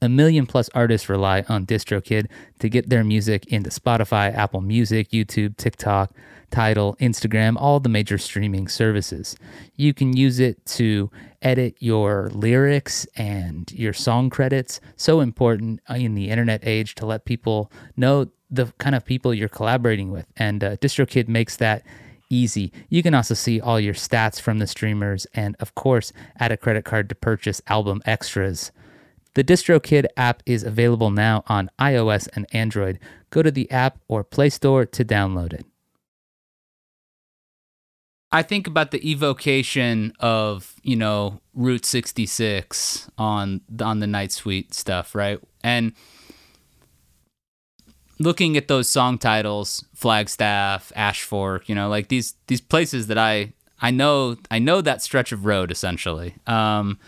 [0.00, 2.26] A million plus artists rely on DistroKid
[2.60, 6.12] to get their music into Spotify, Apple Music, YouTube, TikTok,
[6.50, 9.36] Tidal, Instagram, all the major streaming services.
[9.74, 11.10] You can use it to
[11.42, 14.80] edit your lyrics and your song credits.
[14.96, 19.48] So important in the internet age to let people know the kind of people you're
[19.48, 20.26] collaborating with.
[20.36, 21.84] And uh, DistroKid makes that
[22.30, 22.72] easy.
[22.88, 26.56] You can also see all your stats from the streamers and, of course, add a
[26.56, 28.72] credit card to purchase album extras.
[29.34, 32.98] The DistroKid app is available now on iOS and Android.
[33.30, 35.66] Go to the app or Play Store to download it.
[38.30, 44.74] I think about the evocation of you know Route 66 on on the Night Suite
[44.74, 45.40] stuff, right?
[45.64, 45.92] And
[48.18, 53.52] looking at those song titles, Flagstaff, Ashfork, you know, like these these places that I
[53.80, 56.34] I know I know that stretch of road essentially.
[56.46, 56.98] Um,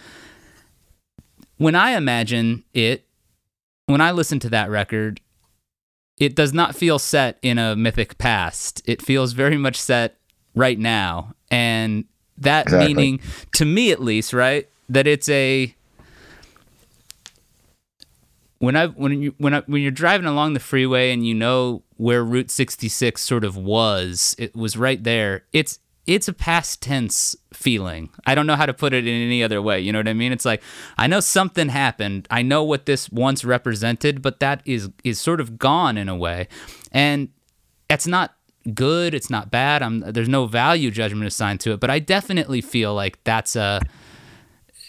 [1.56, 3.04] when I imagine it,
[3.86, 5.20] when I listen to that record,
[6.16, 8.82] it does not feel set in a mythic past.
[8.86, 10.16] It feels very much set
[10.54, 11.34] right now.
[11.50, 12.04] And
[12.38, 12.94] that exactly.
[12.94, 13.20] meaning,
[13.54, 15.74] to me at least, right, that it's a
[18.60, 21.82] when I when you when I, when you're driving along the freeway and you know
[21.96, 25.44] where Route 66 sort of was, it was right there.
[25.52, 28.10] It's it's a past tense feeling.
[28.26, 29.80] I don't know how to put it in any other way.
[29.80, 30.30] You know what I mean?
[30.30, 30.62] It's like
[30.98, 32.28] I know something happened.
[32.30, 36.16] I know what this once represented, but that is is sort of gone in a
[36.16, 36.46] way,
[36.92, 37.30] and
[37.88, 38.34] it's not
[38.74, 39.14] good.
[39.14, 39.82] It's not bad.
[39.82, 43.80] I'm, there's no value judgment assigned to it, but I definitely feel like that's a.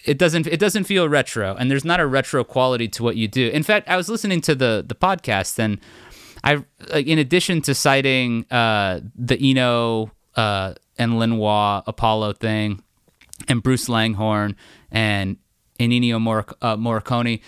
[0.06, 0.48] It doesn't.
[0.48, 3.50] It doesn't feel retro, and there's not a retro quality to what you do.
[3.50, 5.80] In fact, I was listening to the the podcast, and
[6.44, 12.82] I, like, in addition to citing uh, the Eno uh, and Lanois Apollo thing,
[13.48, 14.56] and Bruce Langhorne
[14.92, 15.38] and
[15.80, 16.18] Ennio
[16.62, 17.42] uh, Morricone.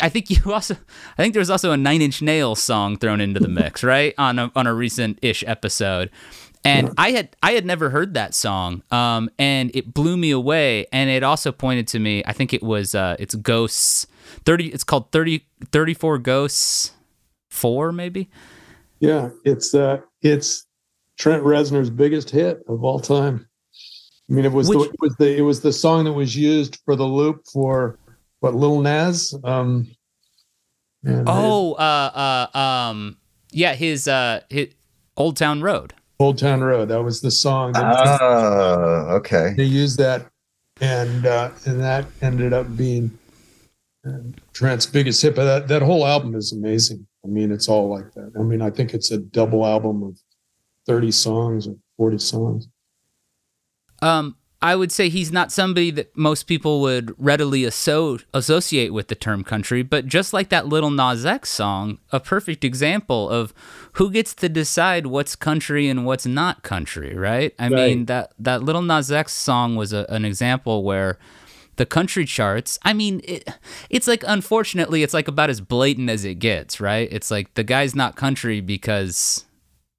[0.00, 0.76] I think you also,
[1.16, 4.14] I think there was also a Nine Inch Nails song thrown into the mix, right
[4.18, 6.10] on a on a recent ish episode,
[6.64, 10.86] and I had I had never heard that song, um, and it blew me away,
[10.92, 12.22] and it also pointed to me.
[12.26, 14.06] I think it was uh, it's Ghosts
[14.44, 14.66] thirty.
[14.68, 16.92] It's called 30, 34 Ghosts
[17.50, 18.30] four maybe.
[19.00, 20.66] Yeah, it's uh, it's
[21.18, 23.46] Trent Reznor's biggest hit of all time.
[24.28, 26.36] I mean, it was Which, the, it was the it was the song that was
[26.36, 27.98] used for the loop for
[28.40, 29.34] what Lil Nas.
[29.42, 29.90] Um,
[31.06, 33.16] oh, uh, uh, um,
[33.50, 34.68] yeah, his uh, his
[35.16, 35.94] Old Town Road.
[36.20, 36.88] Old Town Road.
[36.88, 37.72] That was the song.
[37.72, 39.54] That oh, okay.
[39.56, 40.26] They used that,
[40.80, 43.10] and uh, and that ended up being
[44.06, 44.18] uh,
[44.52, 45.34] Trent's biggest hit.
[45.34, 47.06] But that that whole album is amazing.
[47.24, 48.32] I mean, it's all like that.
[48.38, 50.18] I mean, I think it's a double album of
[50.86, 52.68] thirty songs or forty songs.
[54.02, 59.08] Um, I would say he's not somebody that most people would readily asso- associate with
[59.08, 63.54] the term country, but just like that Lil Nas X song, a perfect example of
[63.94, 67.54] who gets to decide what's country and what's not country, right?
[67.58, 67.72] I right.
[67.72, 71.18] mean that that Lil Nas X song was a, an example where
[71.76, 72.78] the country charts.
[72.82, 73.48] I mean, it,
[73.88, 77.08] it's like unfortunately, it's like about as blatant as it gets, right?
[77.10, 79.46] It's like the guy's not country because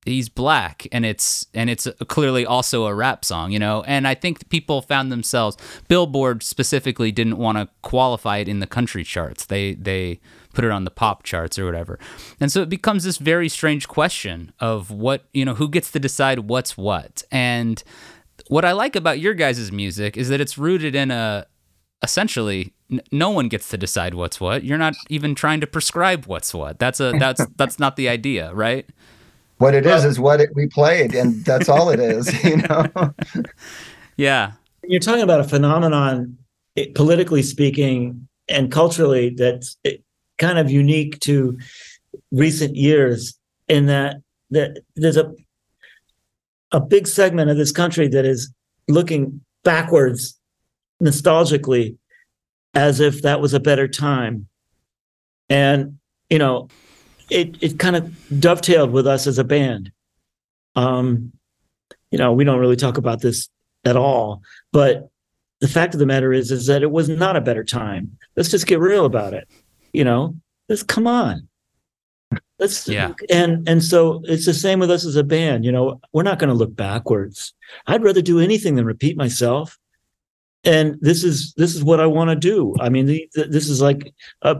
[0.06, 3.84] he's black and it's and it's clearly also a rap song you know?
[3.84, 8.68] And i think people found themselves billboard specifically didn't want to qualify it in the
[8.68, 9.45] country charts.
[9.45, 10.20] They they
[10.54, 11.97] put it on the pop charts or whatever.
[12.39, 15.99] And so it becomes this very strange question of what you know who gets to
[15.99, 17.24] decide what's what.
[17.32, 17.84] And
[18.47, 21.45] what i like about your guys' music is that it's rooted in a
[22.04, 22.74] essentially
[23.12, 24.64] no one gets to decide what's what.
[24.64, 26.80] You're not even trying to prescribe what's what.
[26.80, 28.89] That's a that's that's not the idea right
[29.62, 32.32] what it is is what it, we played, and that's all it is.
[32.43, 33.14] You know.
[34.18, 34.53] yeah.
[34.84, 36.38] You're talking about a phenomenon,
[36.76, 39.78] it, politically speaking, and culturally that's
[40.39, 41.59] kind of unique to
[42.32, 43.38] recent years.
[43.68, 44.18] In that
[44.49, 45.32] that there's a
[46.72, 48.51] a big segment of this country that is
[48.88, 50.39] looking backwards
[51.01, 51.97] nostalgically
[52.74, 54.47] as if that was a better time.
[55.49, 55.99] And,
[56.30, 56.70] you know,
[57.32, 59.92] it it kind of dovetailed with us as a band.
[60.76, 61.32] Um,
[62.12, 63.50] you know, we don't really talk about this
[63.86, 65.10] at all, but
[65.62, 68.18] the fact of the matter is, is that it was not a better time.
[68.36, 69.48] Let's just get real about it.
[69.94, 70.36] You know,
[70.68, 71.48] let's come on.
[72.60, 73.14] Let's yeah.
[73.30, 75.66] And and so it's the same with us as a band.
[75.66, 77.54] You know, we're not going to look backwards.
[77.88, 79.80] I'd rather do anything than repeat myself
[80.64, 82.76] and this is this is what I want to do.
[82.80, 84.55] I mean, the, the, this is like, uh,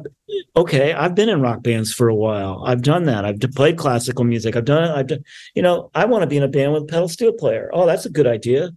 [0.56, 2.64] okay, I've been in rock bands for a while.
[2.66, 3.24] I've done that.
[3.24, 4.56] I've played classical music.
[4.56, 4.84] I've done.
[4.84, 4.92] It.
[4.92, 5.24] I've done.
[5.54, 7.70] You know, I want to be in a band with a pedal steel player.
[7.74, 8.72] Oh, that's a good idea.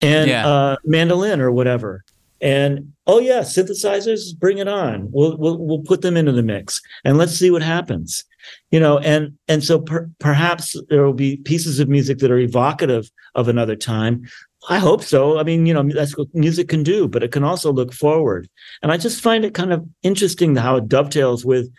[0.00, 0.46] And yeah.
[0.46, 2.04] uh, mandolin or whatever.
[2.40, 5.08] And oh yeah, synthesizers, bring it on.
[5.10, 8.24] We'll we'll we'll put them into the mix and let's see what happens.
[8.70, 12.38] You know, and and so per, perhaps there will be pieces of music that are
[12.38, 14.24] evocative of another time,
[14.68, 15.38] I hope so.
[15.38, 18.48] I mean, you know, that's what music can do, but it can also look forward.
[18.82, 21.70] And I just find it kind of interesting how it dovetails with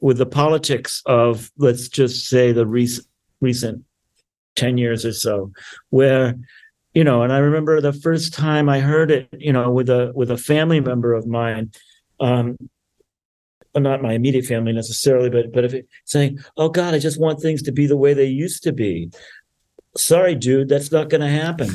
[0.00, 3.06] with the politics of let's just say the recent
[3.40, 3.82] recent
[4.56, 5.50] 10 years or so
[5.88, 6.34] where
[6.92, 10.12] you know and i remember the first time i heard it you know with a
[10.14, 11.70] with a family member of mine
[12.20, 12.56] um
[13.74, 17.40] not my immediate family necessarily but but if it saying oh god i just want
[17.40, 19.10] things to be the way they used to be
[19.96, 21.70] sorry dude that's not going to happen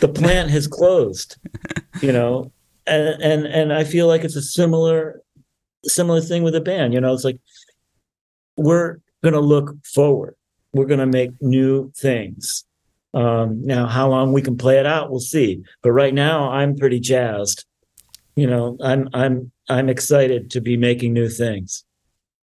[0.00, 1.36] the plant has closed
[2.00, 2.52] you know?
[2.86, 5.22] And and and i feel like it's a similar
[5.84, 7.12] similar thing with a band you know?
[7.12, 7.38] It's like
[8.56, 10.34] we're going to look forward.
[10.72, 12.64] We're going to make new things.
[13.14, 15.62] Um now how long we can play it out we'll see.
[15.82, 17.64] But right now i'm pretty jazzed.
[18.34, 21.84] You know i'm i'm i'm excited to be making new things.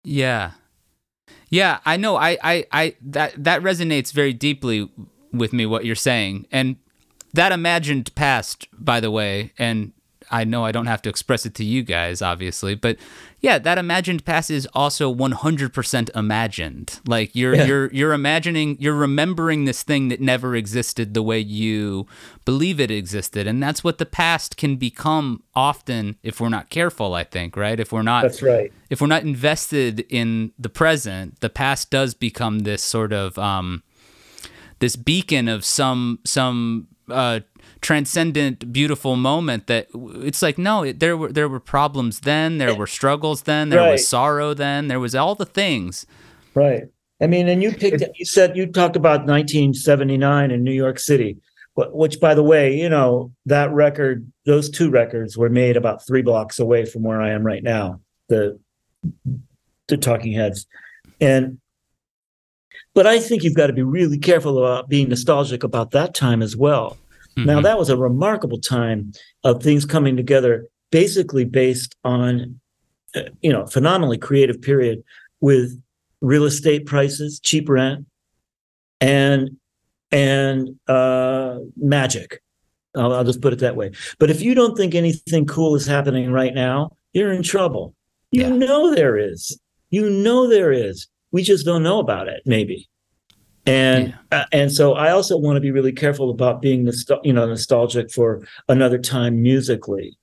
[0.05, 0.53] Yeah.
[1.51, 2.17] Yeah i know.
[2.17, 4.89] I i i that that resonates very deeply
[5.33, 6.47] with me what you're saying.
[6.53, 6.77] And
[7.33, 9.93] that imagined past, by the way, and
[10.33, 12.97] I know I don't have to express it to you guys, obviously, but
[13.41, 17.01] yeah, that imagined past is also 100% imagined.
[17.07, 17.65] Like you're yeah.
[17.67, 22.07] you're you're imagining, you're remembering this thing that never existed the way you
[22.47, 27.15] believe it existed, and that's what the past can become often if we're not careful.
[27.15, 27.79] I think, right?
[27.79, 28.73] If we're not, that's right.
[28.89, 33.83] If we're not invested in the present, the past does become this sort of um,
[34.79, 37.41] this beacon of some some uh,
[37.81, 42.75] transcendent, beautiful moment that it's like no, it, there were there were problems then, there
[42.75, 43.93] were struggles then, there right.
[43.93, 46.07] was sorrow then, there was all the things.
[46.55, 46.85] Right.
[47.21, 51.39] I mean, and you picked, you said you talked about 1979 in New York City,
[51.77, 56.23] which, by the way, you know that record, those two records were made about three
[56.23, 58.01] blocks away from where I am right now.
[58.29, 58.59] The
[59.89, 60.67] the Talking Heads,
[61.21, 61.59] and
[62.95, 66.43] but I think you've got to be really careful about being nostalgic about that time
[66.43, 66.97] as well.
[67.37, 67.47] Mm-hmm.
[67.47, 69.13] Now, that was a remarkable time
[69.45, 72.61] of things coming together, basically based on,
[73.15, 75.03] uh, you know, phenomenally creative period
[75.41, 75.81] with
[76.21, 78.07] real estate prices, cheap rent,
[79.01, 79.57] and
[80.11, 82.43] and uh, magic.
[82.95, 83.93] I'll, I'll just put it that way.
[84.19, 87.95] But if you don't think anything cool is happening right now, you're in trouble.
[88.31, 88.49] You yeah.
[88.51, 89.59] know there is.
[89.91, 92.89] You know there is we just don't know about it maybe
[93.67, 94.41] and yeah.
[94.41, 97.47] uh, and so i also want to be really careful about being nostal- you know
[97.47, 100.17] nostalgic for another time musically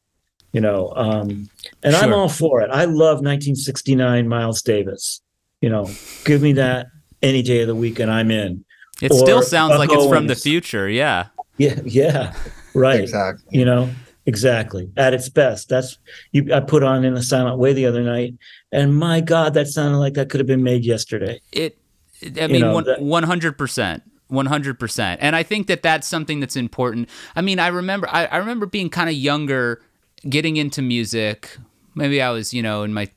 [0.52, 1.50] you know um
[1.84, 2.04] and sure.
[2.04, 5.22] i'm all for it i love 1969 miles davis
[5.62, 5.90] you know
[6.26, 6.88] give me that
[7.22, 8.64] any day of the week and i'm in
[9.02, 10.04] it or still sounds Buck like Owens.
[10.04, 11.28] it's from the future yeah
[11.58, 12.36] yeah yeah
[12.74, 13.90] right exactly you know
[14.26, 15.98] exactly at its best that's
[16.34, 18.34] you i put on in a silent way the other night
[18.72, 21.42] and my God, that sounded like that could have been made yesterday.
[21.52, 21.79] It,
[22.24, 22.64] I mean,
[23.00, 24.04] one hundred percent.
[24.32, 28.38] 100% and i think that that's something that's important i mean i remember i, I
[28.38, 29.82] remember being kind of younger
[30.30, 31.58] getting into music
[31.96, 33.10] maybe i was you know in my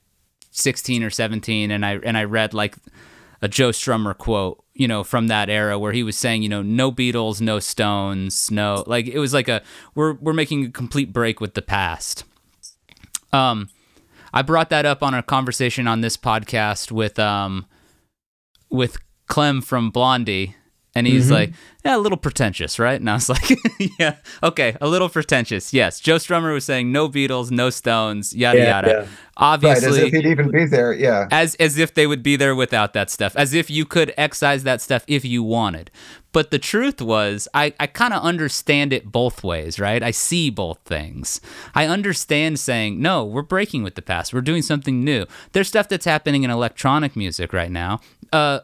[0.52, 2.76] 16 or 17 and i and i read like
[3.42, 6.62] a joe strummer quote you know, from that era where he was saying, you know,
[6.62, 9.62] no Beatles, no Stones, no like it was like a
[9.94, 12.24] we're we're making a complete break with the past.
[13.32, 13.68] Um
[14.34, 17.66] I brought that up on a conversation on this podcast with um
[18.72, 18.96] with
[19.28, 20.56] Clem from Blondie
[20.94, 21.32] and he's Mhm.
[21.32, 21.52] like,
[21.86, 23.00] yeah, a little pretentious, right?
[23.00, 23.48] And I was like,
[23.98, 25.72] yeah, okay, a little pretentious.
[25.72, 26.00] Yes.
[26.00, 28.88] Joe Strummer was saying no Beatles, no Stones, yada Yeah, yada.
[28.88, 28.96] yeah.
[28.98, 29.08] Right,
[29.38, 30.92] Obviously, as if he'd even be there.
[30.92, 31.28] Yeah.
[31.30, 34.62] as as if they would be there without that stuff as if you could excise
[34.64, 35.90] that stuff if you wanted
[36.32, 40.50] but the truth was i, I kind of understand it both ways right i see
[40.50, 41.40] both things
[41.74, 45.88] i understand saying no we're breaking with the past we're doing something new there's stuff
[45.88, 48.00] that's happening in electronic music right now
[48.32, 48.60] uh,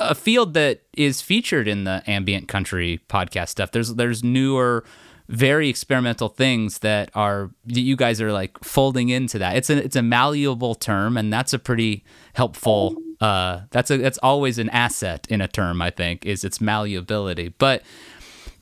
[0.00, 4.84] a field that is featured in the ambient country podcast stuff there's there's newer
[5.28, 9.56] very experimental things that are that you guys are like folding into that.
[9.56, 12.96] It's a it's a malleable term, and that's a pretty helpful.
[13.20, 15.82] Uh, that's a that's always an asset in a term.
[15.82, 17.48] I think is its malleability.
[17.58, 17.82] But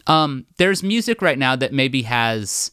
[0.08, 2.72] um, there's music right now that maybe has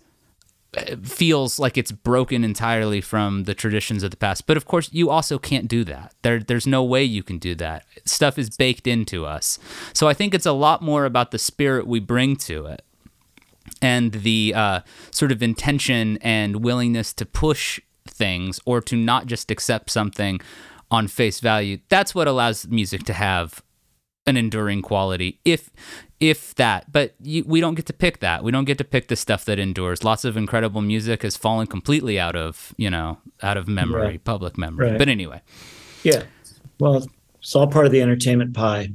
[1.03, 4.47] feels like it's broken entirely from the traditions of the past.
[4.47, 6.13] But of course, you also can't do that.
[6.21, 7.85] There, there's no way you can do that.
[8.05, 9.59] Stuff is baked into us.
[9.93, 12.81] So I think it's a lot more about the spirit we bring to it
[13.81, 14.79] and the uh,
[15.11, 20.41] sort of intention and willingness to push things or to not just accept something
[20.91, 21.79] on face value.
[21.89, 23.63] That's what allows music to have
[24.25, 25.69] an enduring quality if
[26.19, 29.07] if that but you, we don't get to pick that we don't get to pick
[29.09, 33.17] the stuff that endures lots of incredible music has fallen completely out of you know
[33.41, 34.23] out of memory Right.
[34.23, 34.97] public memory Right.
[34.97, 35.41] but anyway
[36.03, 36.23] Yeah.
[36.79, 37.05] Well,
[37.39, 38.89] it's all part of the entertainment pie.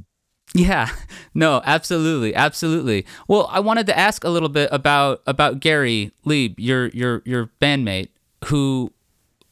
[0.55, 0.89] Yeah,
[1.35, 3.05] no, absolutely, absolutely.
[3.29, 7.51] Well, I wanted to ask a little bit about about Gary Lieb, your your your
[7.61, 8.09] bandmate,
[8.47, 8.93] who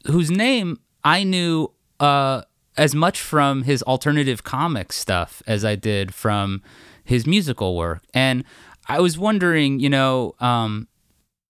[0.06, 1.70] whose name I knew
[2.00, 2.42] uh,
[2.76, 6.62] as much from his alternative comic stuff as I did from
[7.04, 8.44] his musical work, and
[8.88, 10.88] I was wondering, you know, um,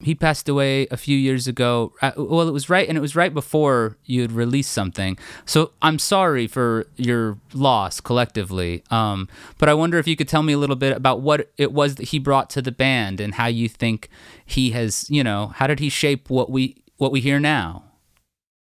[0.00, 1.92] he passed away a few years ago.
[2.02, 5.16] Uh, Well, it was right, and it was right before you had released something.
[5.46, 8.82] So I'm sorry for your loss collectively.
[8.90, 11.72] Um, but I wonder if you could tell me a little bit about what it
[11.72, 14.10] was that he brought to the band and how you think
[14.44, 17.84] he has, you know, how did he shape what we what we hear now?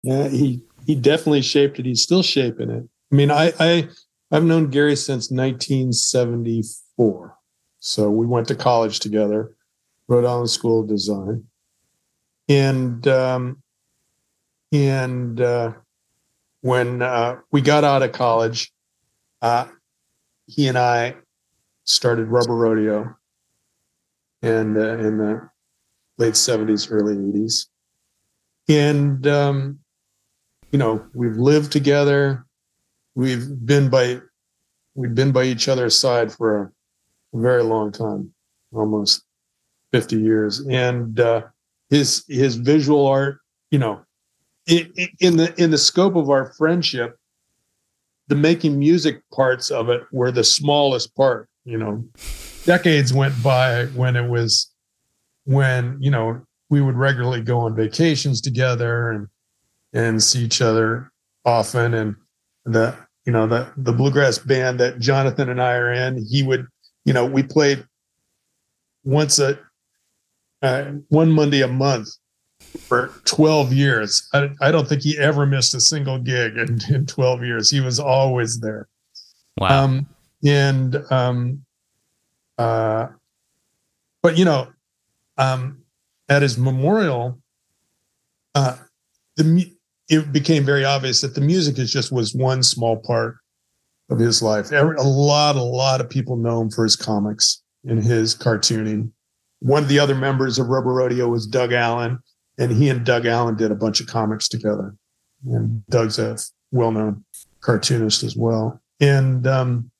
[0.04, 1.84] Yeah, he he definitely shaped it.
[1.84, 2.88] He's still shaping it.
[3.12, 3.88] I mean, I I
[4.30, 7.36] I've known Gary since 1974.
[7.80, 9.54] So we went to college together,
[10.08, 11.44] Rhode Island School of Design,
[12.48, 13.62] and um,
[14.72, 15.72] and uh,
[16.60, 18.72] when uh, we got out of college,
[19.42, 19.66] uh,
[20.46, 21.16] he and I
[21.84, 23.16] started Rubber Rodeo,
[24.42, 25.50] and in the
[26.18, 27.66] late 70s, early 80s,
[28.68, 29.78] and um,
[30.72, 32.44] you know we've lived together.
[33.14, 34.20] We've been by
[34.94, 36.72] we've been by each other's side for
[37.34, 38.32] a very long time
[38.72, 39.22] almost
[39.92, 40.60] 50 years.
[40.68, 41.42] And uh
[41.90, 43.38] his his visual art
[43.70, 44.00] you know
[44.68, 47.16] i- i- in the in the scope of our friendship
[48.28, 52.04] the making music parts of it were the smallest part you know.
[52.64, 54.70] Decades went by when it was
[55.44, 59.28] when you know we would regularly go on vacations together and
[59.96, 61.10] and see each other
[61.44, 61.94] often.
[61.94, 62.16] And
[62.64, 62.94] the
[63.24, 66.66] you know the the bluegrass band that Jonathan and I are in he would
[67.04, 67.84] you know we played
[69.04, 69.58] once a
[70.62, 72.08] uh, one Monday a month
[72.78, 74.28] for 12 years.
[74.32, 77.70] I, I don't think he ever missed a single gig in, in 12 years.
[77.70, 78.88] He was always there.
[79.58, 79.84] Wow.
[79.84, 80.06] um,
[80.44, 81.64] and um,
[82.58, 83.08] uh,
[84.22, 84.68] but you know,
[85.38, 85.82] um,
[86.28, 87.38] at his memorial,
[88.54, 88.76] uh,
[89.36, 89.75] the
[90.08, 93.36] it became very obvious that the music is just was one small part
[94.08, 94.72] of his life.
[94.72, 99.10] Every, a lot, a lot of people know him for his comics and his cartooning.
[99.60, 102.18] One of the other members of Rubber Rodeo was Doug Allen,
[102.58, 104.94] and he and Doug Allen did a bunch of comics together.
[105.46, 106.36] And Doug's a
[106.70, 107.24] well-known
[107.60, 108.80] cartoonist as well.
[109.00, 109.90] And um,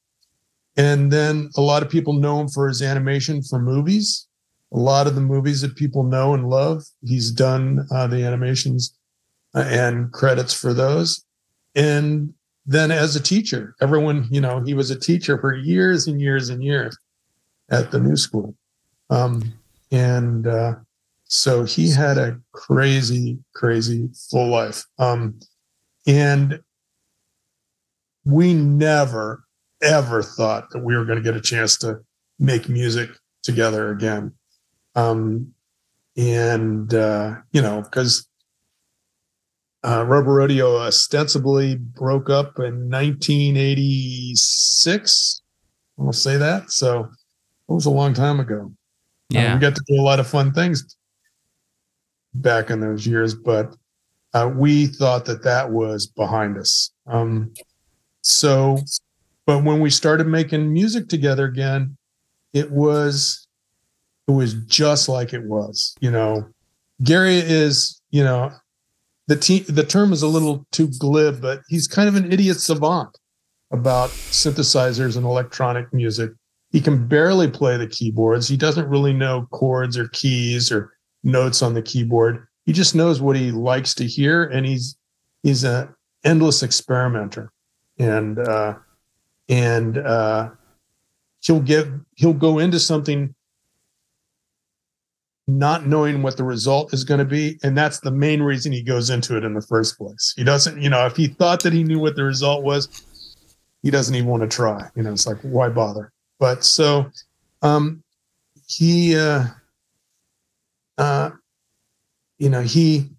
[0.77, 4.27] and then a lot of people know him for his animation for movies.
[4.73, 8.97] A lot of the movies that people know and love, he's done uh, the animations
[9.61, 11.25] and credits for those.
[11.75, 12.35] And
[12.67, 16.49] then as a teacher, everyone, you know, he was a teacher for years and years
[16.49, 16.97] and years
[17.71, 18.55] at the new school.
[19.11, 19.53] Um,
[19.91, 20.75] and uh,
[21.25, 24.85] so he had a crazy, crazy full life.
[24.99, 25.39] Um,
[26.07, 26.61] and
[28.25, 29.45] we never
[29.83, 32.01] ever thought that we were going to get a chance to
[32.39, 33.11] make music
[33.43, 34.33] together again
[34.95, 35.53] um
[36.17, 38.26] and uh you know because
[39.87, 45.41] uh rubber rodeo ostensibly broke up in 1986
[45.99, 46.71] I'll say that.
[46.71, 48.73] So it was a long time ago.
[49.29, 49.53] Yeah.
[49.53, 50.97] Uh, we got to do a lot of fun things
[52.35, 53.75] back in those years, but
[54.35, 56.93] uh, we thought that that was behind us.
[57.07, 57.53] Um,
[58.23, 58.79] so,
[59.47, 61.97] but when we started making music together again,
[62.53, 63.47] it was
[64.29, 65.97] it was just like it was.
[66.01, 66.47] You know,
[67.03, 68.53] Gary is you know
[69.27, 72.61] the te- the term is a little too glib, but he's kind of an idiot
[72.61, 73.19] savant
[73.71, 76.31] about synthesizers and electronic music.
[76.71, 78.49] He can barely play the keyboards.
[78.49, 80.93] He doesn't really know chords or keys or
[81.25, 82.47] notes on the keyboard.
[82.65, 84.97] He just knows what he likes to hear, and he's
[85.43, 85.89] he's an
[86.25, 87.53] endless experimenter,
[87.99, 88.75] and uh,
[89.49, 90.51] and uh,
[91.41, 93.35] he'll get he'll go into something
[95.49, 98.83] not knowing what the result is going to be and that's the main reason he
[98.83, 100.35] goes into it in the first place.
[100.37, 103.37] He doesn't you know if he thought that he knew what the result was
[103.83, 106.13] he doesn't even want to try you know it's like why bother?
[106.41, 107.11] But so
[107.63, 108.03] um
[108.67, 109.45] he uh
[110.99, 111.31] uh
[112.39, 113.11] you know he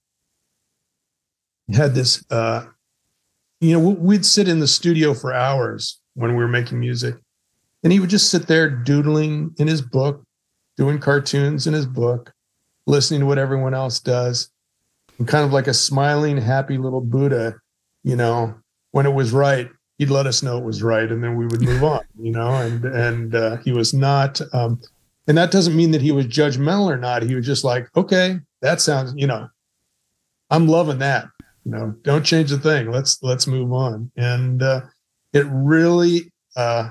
[1.74, 2.66] had this uh
[3.62, 7.16] you know we'd sit in the studio for hours when we were making music
[7.84, 10.27] and he would just sit there doodling in his book
[10.78, 12.34] doing cartoons in his book,
[12.86, 14.50] listening to what everyone else does,
[15.18, 17.56] and kind of like a smiling, happy little Buddha,
[18.04, 18.56] you know,
[18.92, 21.62] when it was right, he'd let us know it was right, and then we would
[21.62, 24.80] move on, you know, and and uh, he was not, um,
[25.28, 27.24] and that doesn't mean that he was judgmental or not.
[27.24, 29.50] He was just like, okay, that sounds, you know,
[30.50, 31.28] I'm loving that,
[31.66, 32.92] you know, don't change the thing.
[32.92, 34.82] Let's let's move on, and uh,
[35.34, 36.32] it really.
[36.56, 36.90] Uh,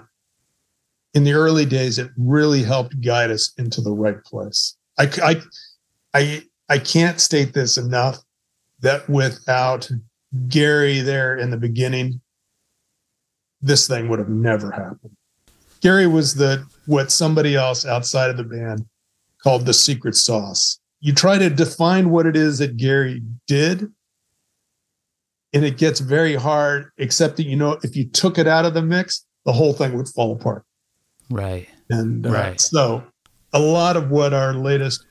[1.17, 4.77] in the early days, it really helped guide us into the right place.
[4.99, 5.43] I, I,
[6.13, 8.19] I, I can't state this enough
[8.81, 9.91] that without
[10.49, 12.21] Gary there in the beginning,
[13.63, 15.17] this thing would have never happened.
[15.81, 18.85] Gary was the what somebody else outside of the band
[19.43, 20.79] called the secret sauce.
[21.01, 23.91] You try to define what it is that Gary did,
[25.55, 28.75] and it gets very hard, except that you know, if you took it out of
[28.75, 30.66] the mix, the whole thing would fall apart.
[31.31, 31.69] Right.
[31.91, 32.61] And uh, Right.
[32.61, 33.05] so
[33.53, 35.07] a lot of what our latest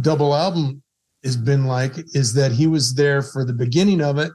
[0.00, 0.82] double album
[1.22, 4.32] has been like is that he was there for the beginning of it.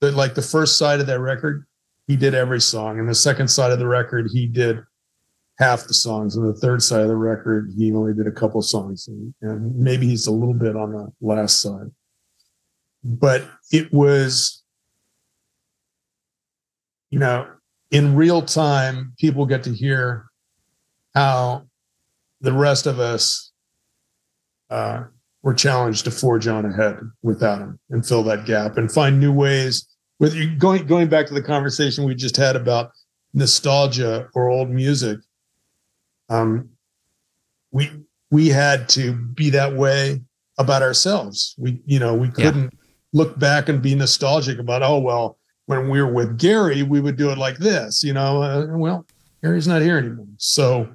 [0.00, 1.66] But like the first side of that record,
[2.06, 2.98] he did every song.
[2.98, 4.82] And the second side of the record, he did
[5.58, 6.36] half the songs.
[6.36, 9.08] And the third side of the record, he only did a couple songs.
[9.08, 11.90] And, and maybe he's a little bit on the last side.
[13.02, 14.62] But it was,
[17.10, 17.48] you know,
[17.90, 20.26] in real time, people get to hear
[21.14, 21.64] how
[22.40, 23.52] the rest of us
[24.70, 25.04] uh,
[25.42, 29.32] were challenged to forge on ahead without him and fill that gap and find new
[29.32, 29.86] ways.
[30.18, 32.90] With you going going back to the conversation we just had about
[33.34, 35.18] nostalgia or old music,
[36.28, 36.70] um,
[37.70, 37.90] we
[38.30, 40.22] we had to be that way
[40.58, 41.54] about ourselves.
[41.58, 42.72] We you know we couldn't
[43.12, 47.16] look back and be nostalgic about oh well when we were with Gary, we would
[47.16, 48.42] do it like this, you know.
[48.42, 49.04] Uh, well,
[49.42, 50.26] Gary's not here anymore.
[50.38, 50.88] So,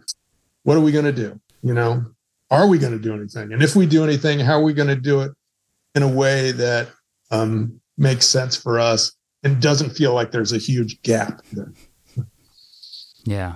[0.64, 1.40] what are we going to do?
[1.62, 2.06] You know,
[2.50, 3.54] are we going to do anything?
[3.54, 5.32] And if we do anything, how are we going to do it
[5.96, 6.90] in a way that
[7.30, 9.12] um, makes sense for us
[9.44, 11.72] and doesn't feel like there's a huge gap there?
[13.24, 13.56] Yeah.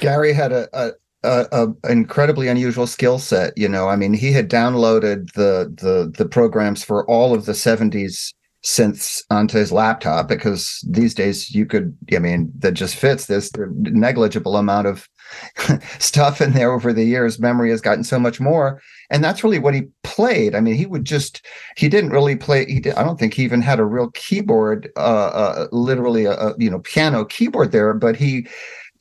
[0.00, 3.56] Gary had a, a, a, a incredibly unusual skill set.
[3.56, 7.52] You know, I mean, he had downloaded the the the programs for all of the
[7.52, 8.32] '70s
[8.64, 11.96] synths onto his laptop because these days you could.
[12.14, 13.26] I mean, that just fits.
[13.26, 15.08] this negligible amount of
[15.98, 17.38] stuff in there over the years.
[17.38, 20.54] Memory has gotten so much more, and that's really what he played.
[20.54, 21.46] I mean, he would just
[21.76, 22.64] he didn't really play.
[22.64, 26.32] He did, I don't think he even had a real keyboard, uh, uh literally a,
[26.32, 28.46] a you know piano keyboard there, but he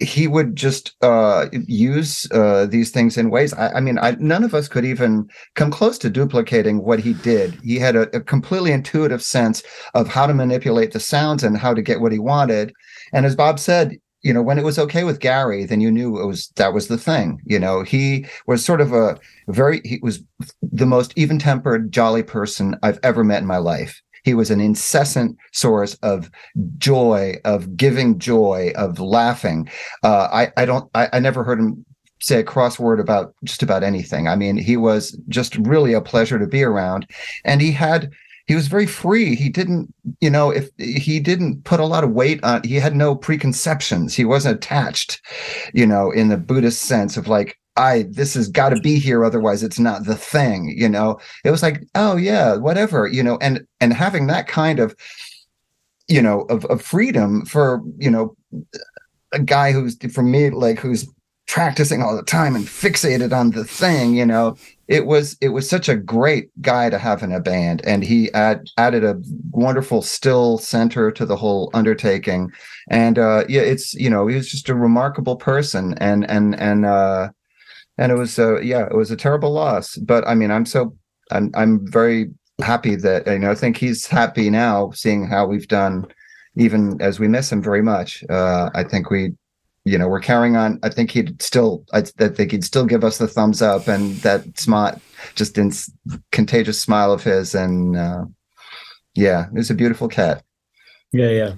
[0.04, 3.54] he would just uh, use uh, these things in ways.
[3.54, 7.14] I, I mean, I, none of us could even come close to duplicating what he
[7.14, 7.56] did.
[7.64, 11.74] He had a, a completely intuitive sense of how to manipulate the sounds and how
[11.74, 12.74] to get what he wanted.
[13.14, 16.22] And as Bob said, you know, when it was okay with Gary, then you knew
[16.22, 17.42] it was that was the thing.
[17.46, 20.24] You know, he was sort of a very he was
[20.62, 24.02] the most even-tempered, jolly person I've ever met in my life.
[24.24, 26.30] He was an incessant source of
[26.78, 29.70] joy, of giving joy, of laughing.
[30.04, 31.86] Uh, I, I don't, I, I never heard him
[32.20, 34.28] say a cross word about just about anything.
[34.28, 37.08] I mean, he was just really a pleasure to be around,
[37.44, 38.12] and he had.
[38.46, 39.36] He was very free.
[39.36, 42.94] He didn't, you know, if he didn't put a lot of weight on, he had
[42.94, 44.14] no preconceptions.
[44.14, 45.22] He wasn't attached,
[45.74, 49.26] you know, in the Buddhist sense of like, I this has got to be here
[49.26, 51.20] otherwise it's not the thing you know?
[51.44, 53.38] It was like oh yeah whatever you know?
[53.42, 54.96] And and having that kind of
[56.08, 58.36] you know of, of freedom for you know
[59.32, 61.08] a guy who's for me like who's
[61.48, 64.56] practicing all the time and fixated on the thing you know?
[64.88, 68.32] It was it was such a great guy to have in a band and he
[68.34, 69.20] add, added a
[69.52, 72.52] wonderful still center to the whole undertaking.
[72.90, 76.86] And uh yeah it's you know he was just a remarkable person and and and
[76.86, 77.30] uh
[77.98, 79.96] and it was uh yeah it was a terrible loss.
[79.98, 80.96] But i mean i'm so
[81.32, 82.32] i'm i'm very
[82.62, 86.06] happy that you know i think he's happy now seeing how we've done
[86.56, 88.24] even as we miss him very much.
[88.30, 89.34] Uh i think we
[89.86, 90.80] you know we're carrying on.
[90.82, 94.16] I think he'd still i, I think he'd still give us the thumbs up and
[94.18, 95.00] that smart
[95.36, 95.72] just in
[96.32, 97.56] contagious smile of his.
[97.56, 98.26] And uh
[99.16, 100.44] yeah it was a beautiful cat.
[101.12, 101.54] Yeah yeah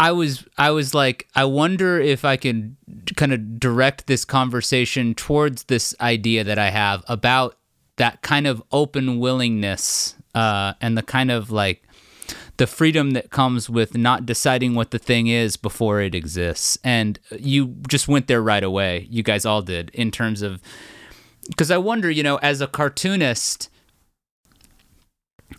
[0.00, 2.78] I was I was like I wonder if I can
[3.16, 7.58] kind of direct this conversation towards this idea that I have about
[7.96, 11.86] that kind of open willingness uh, and the kind of like
[12.56, 16.78] the freedom that comes with not deciding what the thing is before it exists.
[16.82, 19.06] And you just went there right away.
[19.10, 20.62] You guys all did in terms of
[21.46, 23.68] because I wonder, you know, as a cartoonist,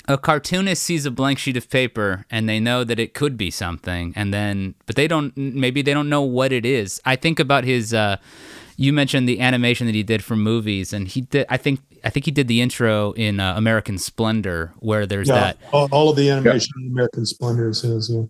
[0.08, 3.52] a cartoonist sees a blank sheet of paper and they know that it could be
[3.52, 7.02] something, and then but they don't maybe they don't know what it is.
[7.06, 7.94] I think about his.
[7.94, 8.18] Uh,
[8.78, 11.46] you mentioned the animation that he did for movies, and he did.
[11.50, 15.36] I think I think he did the intro in uh, American Splendor, where there's yeah,
[15.36, 15.58] that.
[15.72, 18.10] All, all of the animation in American Splendor is his.
[18.10, 18.24] Yeah.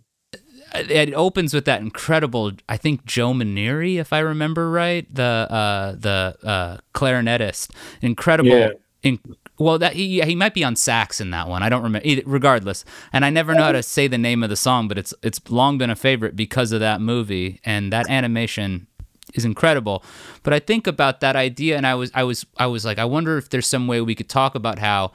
[0.74, 5.96] It opens with that incredible, I think Joe Maneri, if I remember right, the uh,
[5.98, 8.50] the uh, clarinetist, incredible.
[8.50, 8.70] Yeah.
[9.04, 9.20] In,
[9.62, 11.64] well, that he he might be on sax in that one.
[11.64, 12.08] I don't remember.
[12.26, 12.84] Regardless,
[13.14, 15.40] and I never know how to say the name of the song, but it's it's
[15.50, 18.88] long been a favorite because of that movie and that animation
[19.34, 20.04] is incredible.
[20.44, 23.06] But I think about that idea, and I was I was I was like, I
[23.06, 25.12] wonder if there's some way we could talk about how,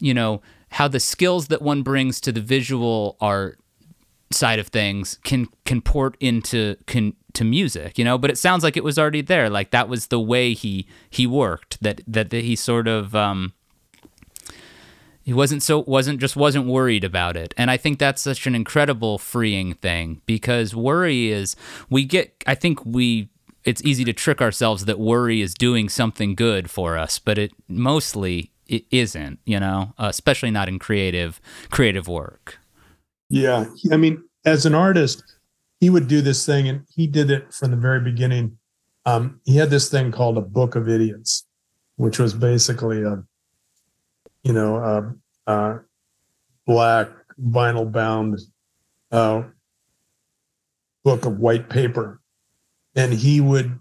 [0.00, 3.58] you know, how the skills that one brings to the visual art
[4.32, 8.64] side of things can can port into can to music you know but it sounds
[8.64, 12.30] like it was already there like that was the way he he worked that that,
[12.30, 13.52] that he sort of um
[15.26, 17.52] he wasn't so wasn't just wasn't worried about it.
[17.58, 21.56] And i think that's such an incredible freeing thing because worry is
[21.90, 23.28] we get i think we
[23.64, 27.52] it's easy to trick ourselves that worry is doing something good for us but it
[27.68, 32.58] mostly it isn't you know uh, especially not in creative creative work.
[33.28, 35.22] Yeah, I mean, as an artist,
[35.80, 38.58] he would do this thing, and he did it from the very beginning.
[39.04, 41.44] Um, he had this thing called a Book of Idiots,
[41.96, 43.24] which was basically a,
[44.46, 45.80] you know, a, a
[46.66, 47.08] black
[47.42, 48.38] vinyl bound
[49.10, 49.42] uh,
[51.02, 52.20] book of white paper,
[52.94, 53.76] and he would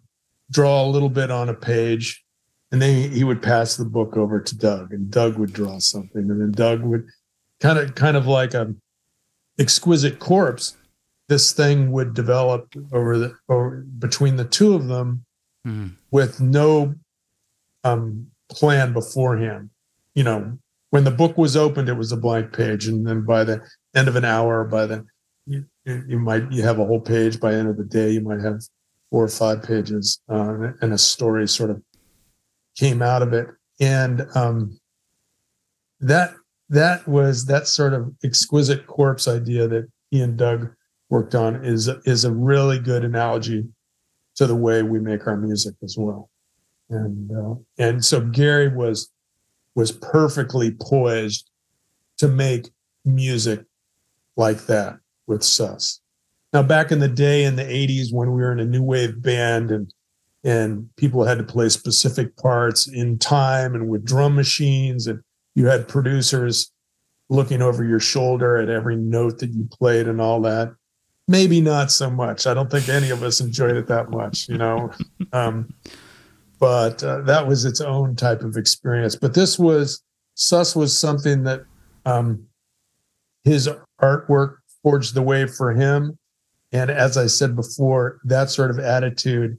[0.49, 2.26] draw a little bit on a page,
[2.72, 6.32] and then he would pass the book over to Doug, and Doug would draw something,
[6.32, 7.05] and then Doug would
[7.59, 8.74] kind of kind of like a
[9.59, 10.76] exquisite corpse
[11.28, 15.24] this thing would develop over the over between the two of them
[15.66, 15.95] Mhm.
[16.11, 16.93] with no
[17.84, 19.70] um plan beforehand
[20.16, 20.57] you know
[20.89, 23.61] when the book was opened it was a blank page and then by the
[23.95, 25.05] end of an hour by the
[25.45, 28.22] you, you might you have a whole page by the end of the day you
[28.22, 28.61] might have
[29.11, 31.82] four or five pages uh, and a story sort of
[32.76, 33.47] came out of it
[33.80, 34.78] and um
[35.99, 36.34] that
[36.70, 39.88] that was that sort of exquisite corpse idea that
[40.22, 40.72] and Doug
[41.09, 43.66] worked on is is a really good analogy
[44.36, 46.30] to the way we make our music as well.
[46.89, 49.11] And uh, and so Gary was
[49.76, 51.49] was perfectly poised
[52.17, 52.69] to make
[53.03, 53.65] music
[54.38, 54.97] like that
[55.28, 55.99] with Suss.
[56.53, 59.21] Now back in the day in the 80s when we were in a new wave
[59.21, 59.93] band and
[60.43, 65.19] and people had to play specific parts in time and with drum machines and
[65.55, 66.71] you had producers
[67.30, 70.71] looking over your shoulder at every note that you played and all that.
[71.28, 72.45] Maybe not so much.
[72.45, 74.91] I don't think any of us enjoyed it that much you know?
[75.34, 75.73] Um,
[76.60, 79.16] but uh, that was its own type of experience.
[79.16, 80.01] But this was
[80.36, 81.64] Suss was something that
[82.06, 82.45] um,
[83.43, 83.70] his
[84.01, 86.18] artwork forged the way for him.
[86.72, 89.58] And as i said before that sort of attitude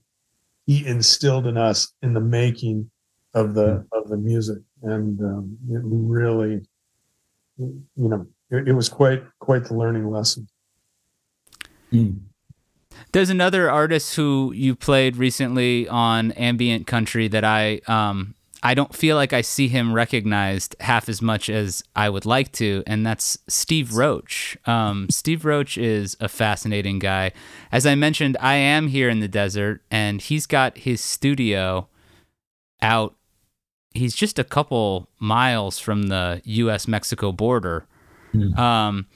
[0.67, 2.91] he instilled in us in the making
[3.35, 4.59] of the of the music.
[4.83, 6.61] And um, it really
[7.59, 10.47] you know it, it was quite quite the learning lesson
[13.17, 18.95] There's another artist who you played recently on ambient country that I um I don't
[18.95, 23.07] feel like I see him recognized half as much as I would like to, and
[23.07, 24.59] that's Steve Roach.
[24.67, 27.33] Um, Steve Roach is a fascinating guy.
[27.73, 31.89] As I mentioned, I am here in the desert, and he's got his studio
[32.83, 33.15] out.
[33.95, 36.87] He's just a couple miles from the U.S.
[36.87, 37.87] Mexico border.
[38.59, 39.07] Um,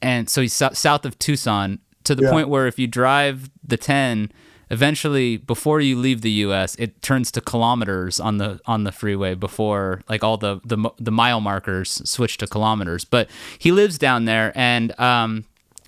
[0.00, 2.30] and so he's so- south of Tucson to the Yeah.
[2.32, 4.30] point where if you drive the 10
[4.70, 9.34] eventually before you leave the US it turns to kilometers on the on the freeway
[9.34, 14.26] before like all the the, the mile markers switch to kilometers but he lives down
[14.26, 15.44] there and um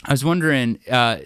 [0.09, 1.19] I was wondering uh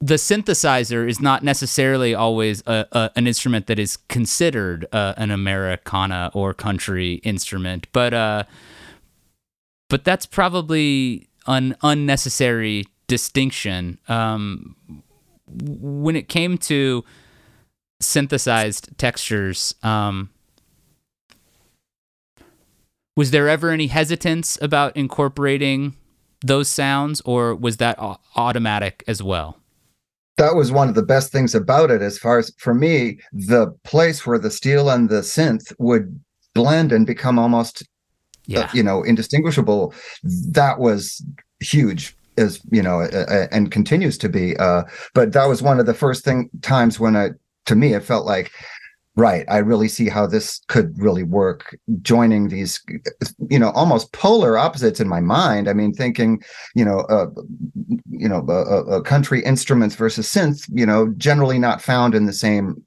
[0.00, 5.30] the synthesizer is not necessarily always a, a, an instrument that is considered uh, an
[5.32, 8.44] Americana or country instrument, but uh,
[9.88, 13.98] but that's probably an unnecessary distinction.
[14.06, 14.76] Um,
[15.48, 17.04] when it came to
[18.00, 20.30] synthesized textures, um,
[23.16, 25.96] was there ever any hesitance about incorporating
[26.44, 29.58] those sounds, or was that au- automatic as well?
[30.38, 33.66] that was one of the best things about it as far as for me the
[33.82, 36.18] place where the steel and the synth would
[36.54, 37.86] blend and become almost
[38.50, 38.70] uh, Yeah.
[38.72, 39.94] you know indistinguishable
[40.52, 41.24] that was
[41.60, 44.84] huge as you know uh, uh, and continues to be uh
[45.14, 47.30] but that was one of the first thing times when i
[47.66, 48.52] to me it felt like
[49.16, 52.80] right i really see how this could really work joining these
[53.50, 56.40] you know almost polar opposites in my mind i mean thinking
[56.76, 57.26] you know uh,
[58.08, 62.32] you know uh, uh, country instruments versus synth you know generally not found in the
[62.32, 62.82] same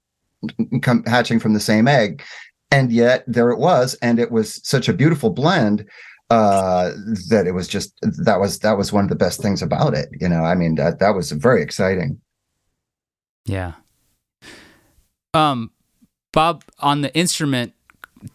[1.05, 2.23] hatching from the same egg
[2.71, 5.85] and yet there it was and it was such a beautiful blend
[6.29, 6.91] uh
[7.29, 7.93] that it was just
[8.23, 10.75] that was that was one of the best things about it you know i mean
[10.75, 12.19] that that was very exciting
[13.45, 13.73] Yeah.
[15.33, 15.71] Um,
[16.31, 17.73] Bob, on the instrument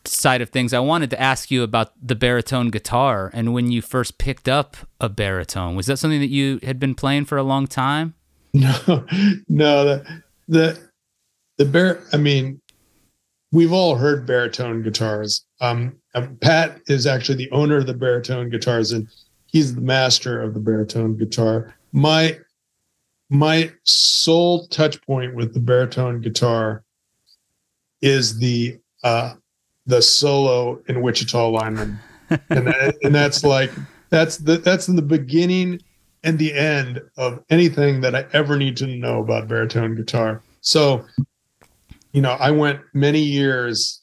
[0.05, 3.83] side of things, I wanted to ask you about the baritone guitar and when you
[3.83, 5.77] first picked up a baritone.
[5.77, 8.15] Was that something that you had been playing for a long time?
[8.55, 9.05] No,
[9.49, 10.79] no, the the
[11.59, 12.01] the bar.
[12.13, 12.61] I mean,
[13.57, 15.47] we've all heard baritone guitars.
[15.63, 19.09] Um, uh, Pat is actually the owner of the baritone guitars, and
[19.47, 21.75] he's the master of the baritone guitar.
[21.93, 22.39] My
[23.31, 26.85] my sole touch point with the baritone guitar
[28.03, 29.35] is the uh
[29.87, 31.99] the solo in Wichita lineman,
[32.51, 32.69] and
[33.03, 33.73] and that's like
[34.11, 35.81] that's the that's in the beginning
[36.25, 40.43] and the end of anything that I ever need to know about baritone guitar.
[40.61, 41.07] So,
[42.17, 44.03] you know, I went many years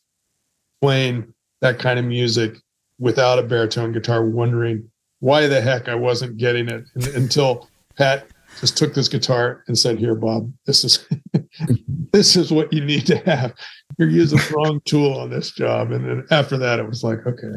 [0.81, 2.57] playing that kind of music
[2.99, 4.87] without a baritone guitar, wondering
[5.19, 8.27] why the heck I wasn't getting it and, until Pat
[8.59, 11.07] just took this guitar and said, "Here, Bob, this is
[12.11, 13.55] this is what you need to have.
[13.97, 17.25] You're using the wrong tool on this job." And then after that, it was like,
[17.25, 17.55] okay,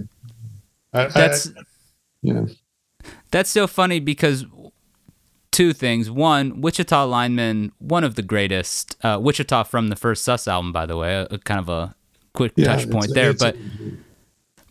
[0.95, 1.61] I, That's I,
[2.23, 2.47] you know,
[3.31, 4.47] that's so funny because
[5.57, 6.11] two things.
[6.11, 8.95] One, Wichita lineman, one of the greatest.
[9.03, 11.95] Uh, Wichita from the first Suss album, by the way, a, a kind of a
[12.35, 13.33] quick yeah, touch point there.
[13.33, 13.57] But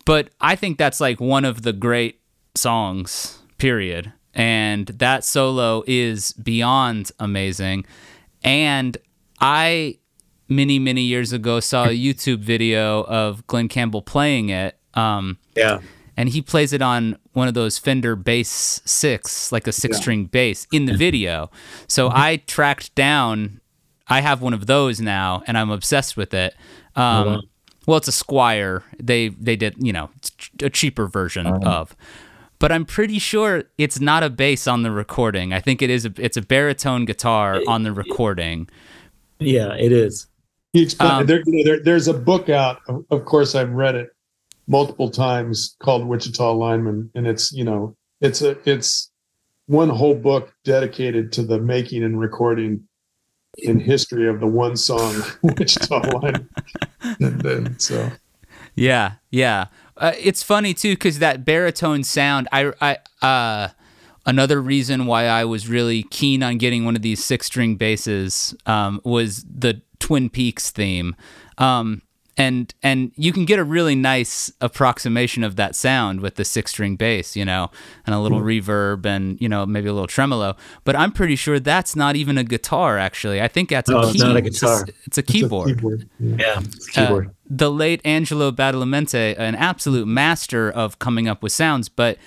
[0.06, 2.22] but I think that's like one of the great
[2.54, 4.14] songs, period.
[4.36, 7.86] And that solo is beyond amazing.
[8.44, 8.96] And
[9.42, 9.98] I,
[10.48, 14.78] many, many years ago, saw a YouTube video of Glen Campbell playing it.
[14.94, 15.80] Um, Yeah.
[16.18, 20.26] And he plays it on one of those Fender Bass Six, like a six string
[20.26, 21.52] bass, in the video.
[21.88, 23.60] So I tracked down.
[24.08, 26.56] I have one of those now, and I'm obsessed with it.
[26.96, 27.42] Um, wow.
[27.86, 28.84] Well, it's a Squier.
[28.98, 30.10] They they did you know
[30.62, 31.96] a cheaper version of,
[32.60, 35.54] but I'm pretty sure it's not a bass on the recording.
[35.54, 36.06] I think it is.
[36.06, 38.70] A, it's a baritone guitar on the recording.
[39.40, 40.28] Yeah, it is.
[40.72, 42.82] He explained Um, there, there, there's a book out.
[42.88, 44.15] Of, of course, I've read it
[44.68, 49.12] multiple times called Wichita Lineman, and it's you know it's a it's
[49.68, 52.88] one whole book dedicated to the making and recording
[53.58, 56.50] in history of the one song Wichita Lineman.
[57.20, 58.12] And then so
[58.76, 59.68] Yeah, yeah.
[59.98, 62.48] Uh, it's funny too because that baritone sound.
[62.52, 63.70] I, I, uh,
[64.26, 69.00] another reason why I was really keen on getting one of these six-string basses um,
[69.06, 71.16] was the Twin Peaks theme,
[71.58, 72.02] um,
[72.38, 76.96] and and you can get a really nice approximation of that sound with the six-string
[76.98, 77.72] bass, you know,
[78.06, 80.56] and a little reverb and you know maybe a little tremolo.
[80.84, 82.98] But I'm pretty sure that's not even a guitar.
[82.98, 84.82] Actually, I think that's No, a it's not a It's guitar.
[84.82, 85.68] It's a, it's a keyboard.
[85.68, 86.10] keyboard.
[86.20, 86.36] Yeah.
[86.40, 86.60] Yeah.
[86.60, 87.30] It's Uh, keyboard.
[87.50, 91.88] the late Angelo Badalamenti, an absolute master of coming up with sounds.
[91.90, 92.18] But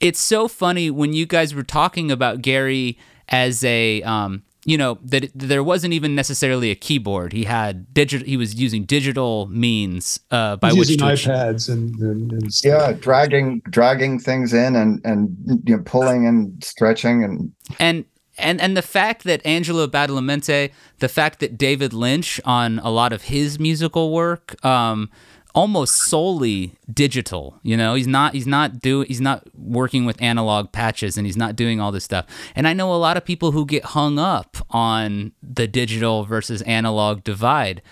[0.00, 4.98] it's so funny when you guys were talking about Gary as a, um, you know,
[5.02, 7.32] that it- there wasn't even necessarily a keyboard.
[7.32, 8.26] He had digital.
[8.26, 12.52] He was using digital means uh, by He's which using to iPads and, and, and
[12.52, 12.70] stuff.
[12.70, 15.34] yeah dragging dragging things in and and
[15.64, 18.04] you know pulling and stretching and and
[18.38, 23.12] and and the fact that Angelo Badalamenti, the fact that David Lynch on a lot
[23.12, 25.10] of his musical work, um,
[25.54, 27.94] almost solely digital you know?
[27.94, 31.80] He's not he's not do he's not working with analog patches and he's not doing
[31.80, 32.26] all this stuff.
[32.54, 36.62] And i know a lot of people who get hung up on the digital versus
[36.62, 37.82] analog divide.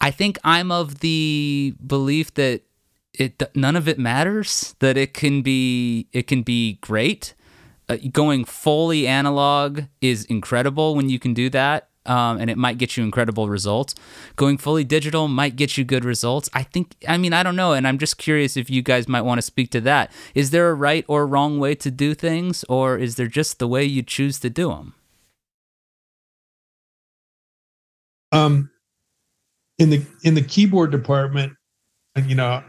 [0.00, 2.62] I think i'm of the belief that
[3.12, 7.34] it none of it matters that it can be it can be great.
[7.86, 12.78] Uh, going fully analog is incredible when you can do that um, and it might
[12.78, 13.94] get you incredible results.
[14.36, 16.50] Going fully digital might get you good results.
[16.52, 17.72] I think, I mean, I don't know.
[17.72, 20.12] And I'm just curious if you guys might want to speak to that.
[20.34, 23.68] Is there a right or wrong way to do things, or is there just the
[23.68, 24.94] way you choose to do them?
[28.32, 28.70] Um,
[29.78, 31.52] in the in the keyboard department,
[32.26, 32.62] you know,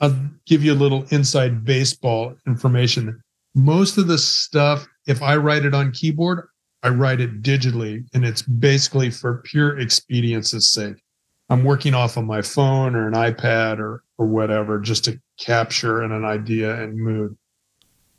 [0.00, 3.22] I'll give you a little inside baseball information.
[3.54, 6.46] Most of the stuff, if I write it on keyboard,
[6.82, 11.02] I write it digitally, and it's basically for pure expedience's sake.
[11.50, 16.02] I'm working off of my phone or an iPad or or whatever just to capture
[16.02, 17.36] an, an idea and mood.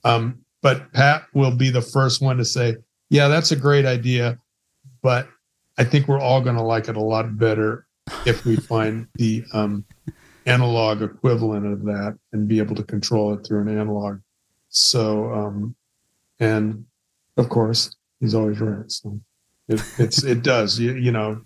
[0.03, 2.75] Um, but Pat will be the first one to say,
[3.09, 4.37] "Yeah, that's a great idea,
[5.01, 5.27] but
[5.77, 7.87] I think we're all going to like it a lot better
[8.25, 9.85] if we find the um,
[10.45, 14.19] analog equivalent of that and be able to control it through an analog."
[14.69, 15.75] So, um,
[16.39, 16.85] and
[17.37, 18.89] of course, he's always right.
[18.89, 19.19] So
[19.67, 20.79] it, it's it does.
[20.79, 21.41] You you know,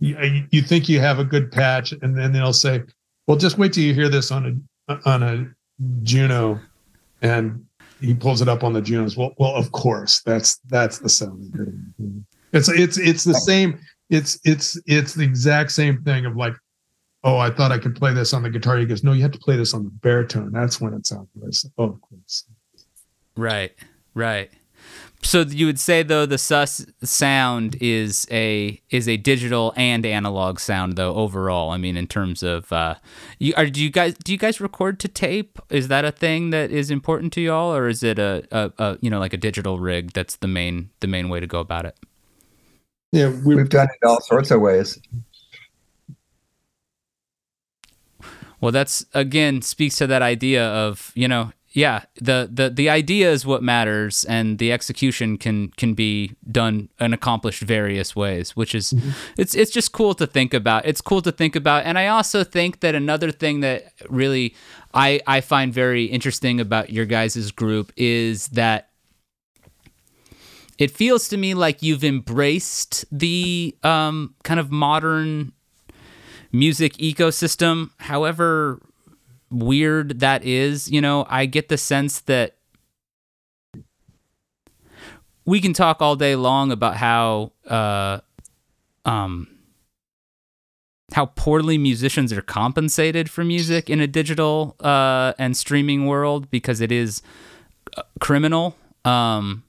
[0.00, 2.82] you, uh, you think you have a good patch, and then they'll say,
[3.26, 5.48] "Well, just wait till you hear this on a on a
[6.02, 6.60] Juno,"
[7.22, 7.64] and
[8.00, 9.16] he pulls it up on the Junos.
[9.16, 11.94] Well, well, of course, that's that's the sound.
[12.52, 13.80] It's it's it's the same.
[14.10, 16.54] It's it's it's the exact same thing of like,
[17.24, 18.78] oh, I thought I could play this on the guitar.
[18.78, 20.50] He goes, no, you have to play this on the baritone.
[20.50, 21.28] That's when it sounds.
[21.76, 22.44] Oh, of course.
[23.36, 23.72] Right,
[24.14, 24.50] right
[25.22, 30.60] so you would say though the Suss sound is a is a digital and analog
[30.60, 31.70] sound though overall.
[31.70, 32.94] I mean in terms of uh
[33.38, 35.58] you are do you guys do you guys record to tape?
[35.70, 38.98] Is that a thing that is important to y'all or is it a, a, a
[39.00, 41.84] you know like a digital rig that's the main the main way to go about
[41.84, 41.98] it?
[43.10, 44.98] Yeah we've, we've done it all sorts of ways.
[48.60, 53.30] Well that's again speaks to that idea of you know yeah the, the the idea
[53.30, 58.74] is what matters and the execution can can be done and accomplished various ways which
[58.74, 59.10] is mm-hmm.
[59.36, 62.42] it's it's just cool to think about it's cool to think about and i also
[62.42, 64.56] think that another thing that really
[64.92, 68.88] i i find very interesting about your guys' group is that
[70.78, 75.52] it feels to me like you've embraced the um, kind of modern
[76.50, 78.80] music ecosystem however
[79.50, 82.56] weird that is, you know, I get the sense that
[85.44, 88.20] we can talk all day long about how uh
[89.06, 89.48] um
[91.14, 96.80] how poorly musicians are compensated for music in a digital uh and streaming world because
[96.82, 97.22] it is
[97.96, 98.76] uh, criminal.
[99.04, 99.64] Um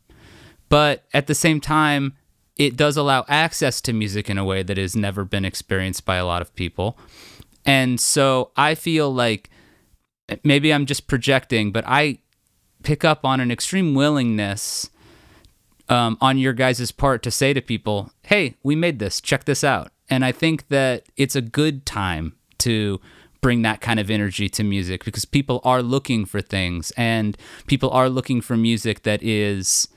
[0.68, 2.14] but at the same time
[2.58, 6.18] it does allow access to music in a way that has never been experienced by
[6.18, 6.98] a lot of people.
[7.66, 9.50] And so i feel like
[10.44, 12.20] maybe I'm just projecting, but I
[12.84, 14.90] pick up on an extreme willingness
[15.90, 19.64] um, on your guys' part to say to people, hey, we made this, check this
[19.64, 19.92] out.
[20.10, 23.00] And I think that it's a good time to
[23.42, 27.90] bring that kind of energy to music because people are looking for things and people
[27.92, 29.88] are looking for music that is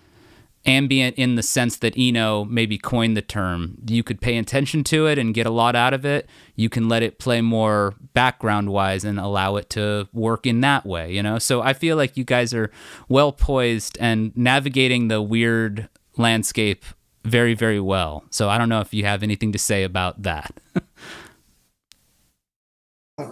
[0.64, 3.76] ambient in the sense that Eno maybe coined the term.
[3.86, 6.28] You could pay attention to it and get a lot out of it.
[6.54, 10.86] You can let it play more background wise and allow it to work in that
[10.86, 11.38] way, you know?
[11.38, 12.70] So I feel like you guys are
[13.08, 16.84] well poised and navigating the weird landscape
[17.24, 18.24] very, very well.
[18.30, 20.54] So I don't know if you have anything to say about that.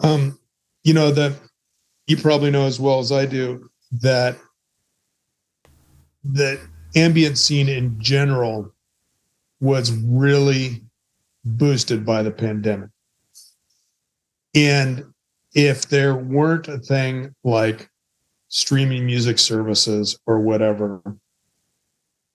[0.02, 0.38] um,
[0.84, 1.34] you know, that
[2.06, 4.36] you probably know as well as I do that
[6.24, 6.60] that
[6.94, 8.72] ambient scene in general
[9.60, 10.82] was really
[11.44, 12.90] boosted by the pandemic.
[14.54, 15.04] And
[15.54, 17.88] if there weren't a thing like
[18.48, 21.02] streaming music services or whatever,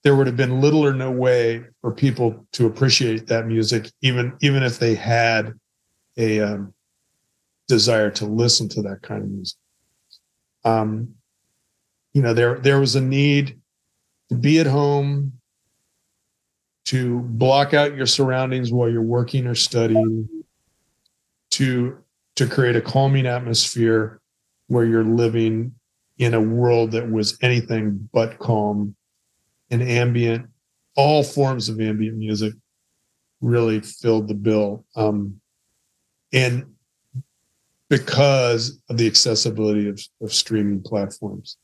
[0.04, 4.34] there would have been little or no way for people to appreciate that music, even
[4.42, 5.54] even if they had
[6.18, 6.74] a um,
[7.68, 9.58] desire to listen to that kind of music.
[10.64, 11.16] Um,
[12.14, 13.60] you know, there there was a need
[14.30, 15.34] to be at home,
[16.86, 20.30] to block out your surroundings while you're working or studying,
[21.52, 21.98] to
[22.36, 24.20] to create a calming atmosphere
[24.68, 25.74] where you're living
[26.18, 28.96] in a world that was anything but calm
[29.70, 30.48] and ambient.
[30.96, 32.54] All forms of ambient music
[33.42, 34.86] really filled the bill.
[34.96, 35.40] Um,
[36.34, 36.76] and
[37.90, 41.58] because of the accessibility of, of streaming platforms.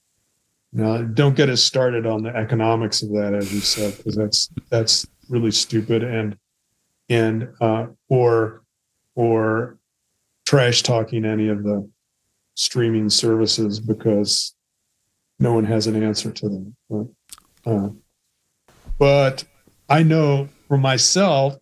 [0.73, 4.49] Now, don't get us started on the economics of that, as you said, because that's
[4.69, 6.37] that's really stupid and
[7.09, 8.63] and uh, or
[9.15, 9.77] or
[10.45, 11.89] trash talking any of the
[12.55, 14.55] streaming services because
[15.39, 16.75] no one has an answer to them.
[16.89, 17.07] But,
[17.65, 17.89] uh,
[18.97, 19.43] but
[19.89, 21.57] I know for myself,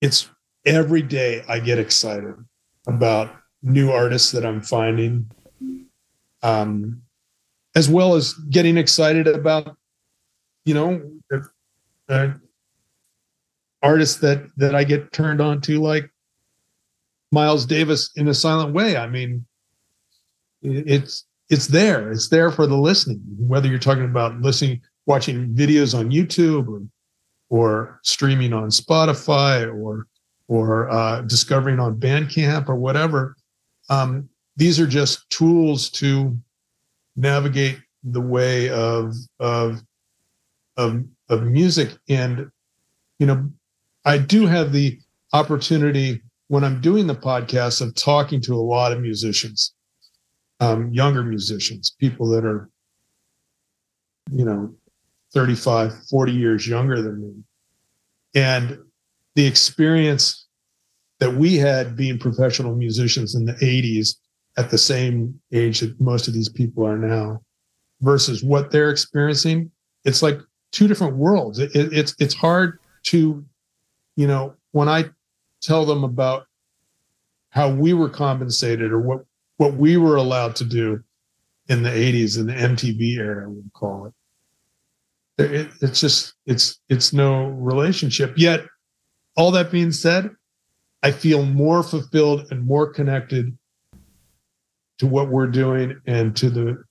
[0.00, 0.30] it's
[0.64, 2.34] every day I get excited
[2.86, 5.30] about new artists that I'm finding,
[6.48, 7.02] um,
[7.74, 9.76] as well as getting excited about,
[10.64, 11.02] you know,
[12.08, 12.28] uh,
[13.82, 16.10] artists that that I get turned on to, like
[17.30, 18.96] Miles Davis in a silent way.
[18.96, 19.44] I mean,
[20.62, 22.10] it's it's there.
[22.10, 23.20] It's there for the listening.
[23.38, 26.82] Whether you're talking about listening, watching videos on YouTube, or
[27.50, 30.06] or streaming on Spotify, or
[30.48, 33.36] or uh, discovering on Bandcamp, or whatever.
[33.90, 34.27] Um,
[34.58, 36.36] these are just tools to
[37.16, 39.80] navigate the way of of
[40.76, 41.96] of of music.
[42.08, 42.50] And
[43.18, 43.50] you know
[44.04, 44.98] i do have the
[45.32, 49.74] opportunity when i'm doing the podcast of talking to a lot of musicians
[50.60, 52.68] um, younger musicians people that are
[54.30, 54.74] you know
[55.34, 57.34] 35 40 years younger than me.
[58.34, 58.78] And
[59.34, 60.46] the experience
[61.18, 64.16] that we had being professional musicians in the 80s
[64.58, 67.40] at the same age that most of these people are now
[68.00, 69.70] versus what they're experiencing
[70.04, 70.40] it's like
[70.72, 73.44] two different worlds it, it, it's it's hard to
[74.16, 75.04] you know when i
[75.62, 76.46] tell them about
[77.50, 79.24] how we were compensated or what
[79.56, 81.02] what we were allowed to do
[81.68, 84.12] in the 80s in the mtv era we call
[85.38, 85.44] it.
[85.44, 88.64] it it's just it's it's no relationship yet
[89.36, 90.30] all that being said
[91.02, 93.57] i feel more fulfilled and more connected
[94.98, 96.82] to what we're doing and to the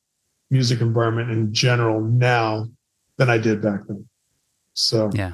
[0.50, 2.68] music environment in general now
[3.18, 4.08] than I did back then.
[4.74, 5.34] So yeah,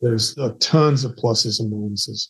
[0.00, 2.28] there's uh, tons of pluses and minuses.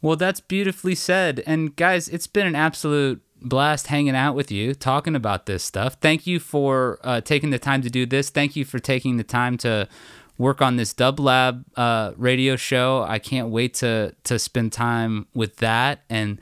[0.00, 1.42] Well, that's beautifully said.
[1.46, 5.96] And guys, it's been an absolute blast hanging out with you, talking about this stuff.
[6.00, 8.28] Thank you for uh, taking the time to do this.
[8.28, 9.88] Thank you for taking the time to
[10.38, 13.04] work on this Dub Lab uh, radio show.
[13.06, 16.40] I can't wait to to spend time with that and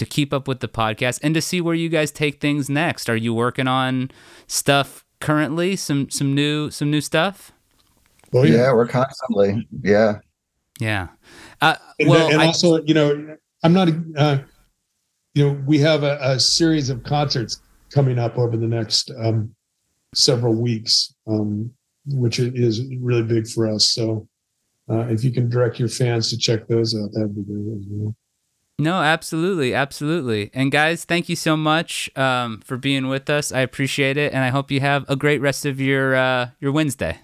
[0.00, 3.08] to keep up with the podcast and to see where you guys take things next.
[3.08, 4.10] Are you working on
[4.46, 5.76] stuff currently?
[5.76, 7.52] Some some new some new stuff?
[8.32, 10.20] Oh yeah, yeah we're constantly yeah
[10.80, 11.08] yeah.
[11.60, 14.38] Uh, well, and, and I, also you know I'm not uh,
[15.34, 17.60] you know we have a, a, series of concerts
[17.92, 19.54] coming up over the next um,
[20.14, 21.70] several weeks, um,
[22.06, 23.92] which is really big for us.
[23.92, 24.26] So
[24.90, 27.84] uh, if you can direct your fans to check those out, that'd be great as
[27.90, 28.16] well.
[28.80, 30.50] No, absolutely, absolutely.
[30.54, 33.52] And guys, thank you so much um, for being with us.
[33.52, 36.72] I appreciate it, and I hope you have a great rest of your uh, your
[36.72, 37.18] Wednesday.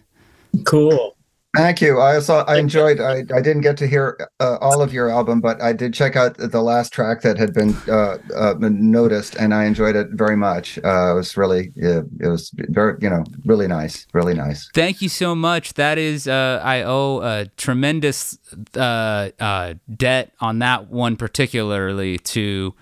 [0.64, 1.15] Cool.
[1.56, 2.00] Thank you.
[2.00, 2.42] I saw.
[2.42, 3.00] I enjoyed.
[3.00, 6.14] I, I didn't get to hear uh, all of your album, but I did check
[6.14, 10.36] out the last track that had been, uh, uh, noticed, and I enjoyed it very
[10.36, 10.78] much.
[10.78, 14.68] Uh, it was really, it was very, you know, really nice, really nice.
[14.74, 15.74] Thank you so much.
[15.74, 18.38] That is, uh, I owe a tremendous
[18.74, 22.74] uh, debt on that one particularly to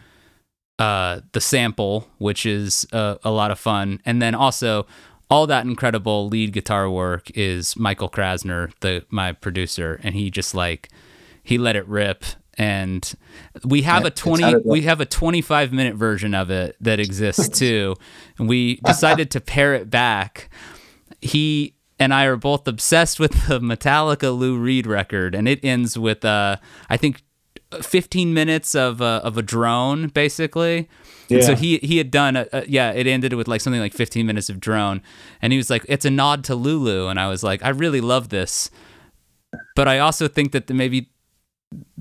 [0.79, 4.87] the sample, which is a lot of fun, and then also
[5.31, 10.55] all that incredible lead guitar work is Michael Krasner, the my producer, and he just
[10.55, 10.89] like
[11.43, 12.25] he let it rip.
[12.57, 13.13] And
[13.65, 17.01] we have yeah, a twenty we have a twenty five minute version of it that
[17.01, 17.97] exists too.
[18.39, 20.51] and we decided to pare it back.
[21.21, 25.99] He and I are both obsessed with the Metallica Lou Reed record, and it ends
[25.99, 26.57] with uh
[26.89, 27.23] I think
[27.83, 30.89] 15 minutes of uh, of a drone basically
[31.29, 31.37] yeah.
[31.37, 33.95] And so he he had done a, a, yeah, it ended with like something like
[33.95, 35.03] 15 minutes of drone,
[35.41, 38.01] and he was like, "It's a nod to Lulu," and I was like, "I really
[38.01, 38.71] love this,"
[39.75, 41.11] but I also think that the, maybe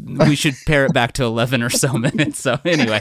[0.06, 2.40] we should pare it back to 11 or so minutes.
[2.40, 3.00] So anyway,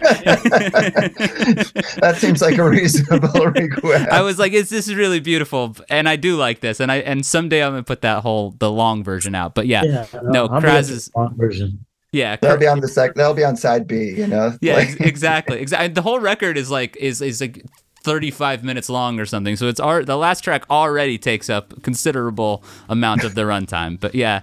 [2.01, 4.09] that seems like a reasonable request.
[4.11, 6.99] I was like, "Is this is really beautiful?" And I do like this, and I
[6.99, 9.57] and someday I'm gonna put that whole the long version out.
[9.57, 11.85] But yeah, yeah no, no Kraz's long version.
[12.13, 13.15] Yeah, they'll be on the sec.
[13.15, 14.11] They'll be on side B.
[14.17, 14.57] You know.
[14.61, 15.59] Yeah, like- exactly.
[15.61, 15.89] Exactly.
[15.89, 17.65] The whole record is like is is like
[18.05, 19.57] 35 minutes long or something.
[19.57, 23.99] So it's our the last track already takes up considerable amount of the runtime.
[23.99, 24.43] But yeah.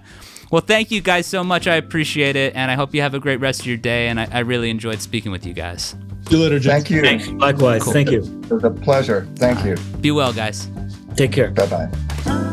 [0.50, 1.68] Well, thank you guys so much.
[1.68, 4.08] I appreciate it, and I hope you have a great rest of your day.
[4.08, 5.94] And I, I really enjoyed speaking with you guys.
[6.28, 6.72] See you later, Jason.
[6.72, 7.02] Thank you.
[7.02, 7.28] Thanks.
[7.28, 7.84] Likewise.
[7.84, 7.92] Cool.
[7.92, 8.18] Thank you.
[8.18, 9.28] It was a pleasure.
[9.36, 9.76] Thank you.
[10.00, 10.68] Be well, guys.
[11.14, 11.52] Take care.
[11.52, 12.46] Bye bye.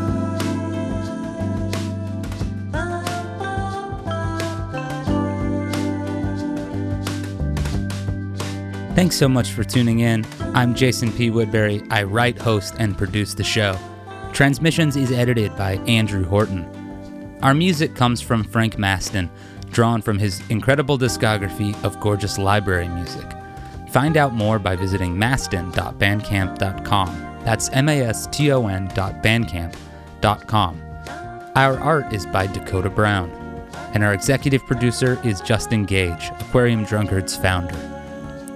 [8.98, 10.26] Thanks so much for tuning in.
[10.56, 11.30] I'm Jason P.
[11.30, 11.84] Woodbury.
[11.92, 13.78] I write, host, and produce the show.
[14.34, 16.66] Transmissions is edited by Andrew Horton.
[17.44, 19.30] Our music comes from Frank Maston,
[19.70, 23.32] drawn from his incredible discography of gorgeous library music.
[23.92, 27.42] Find out more by visiting maston.bandcamp.com.
[27.46, 30.82] That's M A S T O N.bandcamp.com.
[31.56, 33.30] Our art is by Dakota Brown,
[33.94, 37.97] and our executive producer is Justin Gage, Aquarium Drunkard's founder.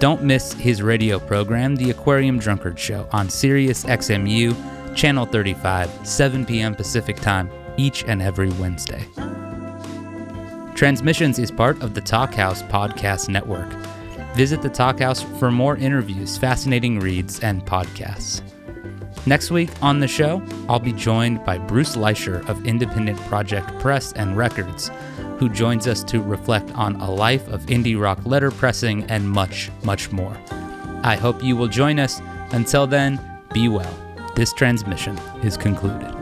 [0.02, 6.44] Don't miss his radio program, The Aquarium Drunkard Show, on Sirius XMU, Channel 35, 7
[6.44, 6.73] p.m.
[6.73, 9.06] Pacific Time, each and every Wednesday.
[10.73, 13.72] Transmissions is part of the Talkhouse Podcast Network.
[14.34, 18.41] Visit the Talkhouse for more interviews, fascinating reads, and podcasts.
[19.28, 24.14] Next week on the show, I'll be joined by Bruce Licher of Independent Project Press
[24.14, 24.90] and Records,
[25.41, 30.11] who joins us to reflect on a life of indie rock letterpressing and much, much
[30.11, 30.38] more.
[31.03, 32.22] I hope you will join us.
[32.51, 33.19] Until then,
[33.51, 33.91] be well.
[34.35, 36.20] This transmission is concluded.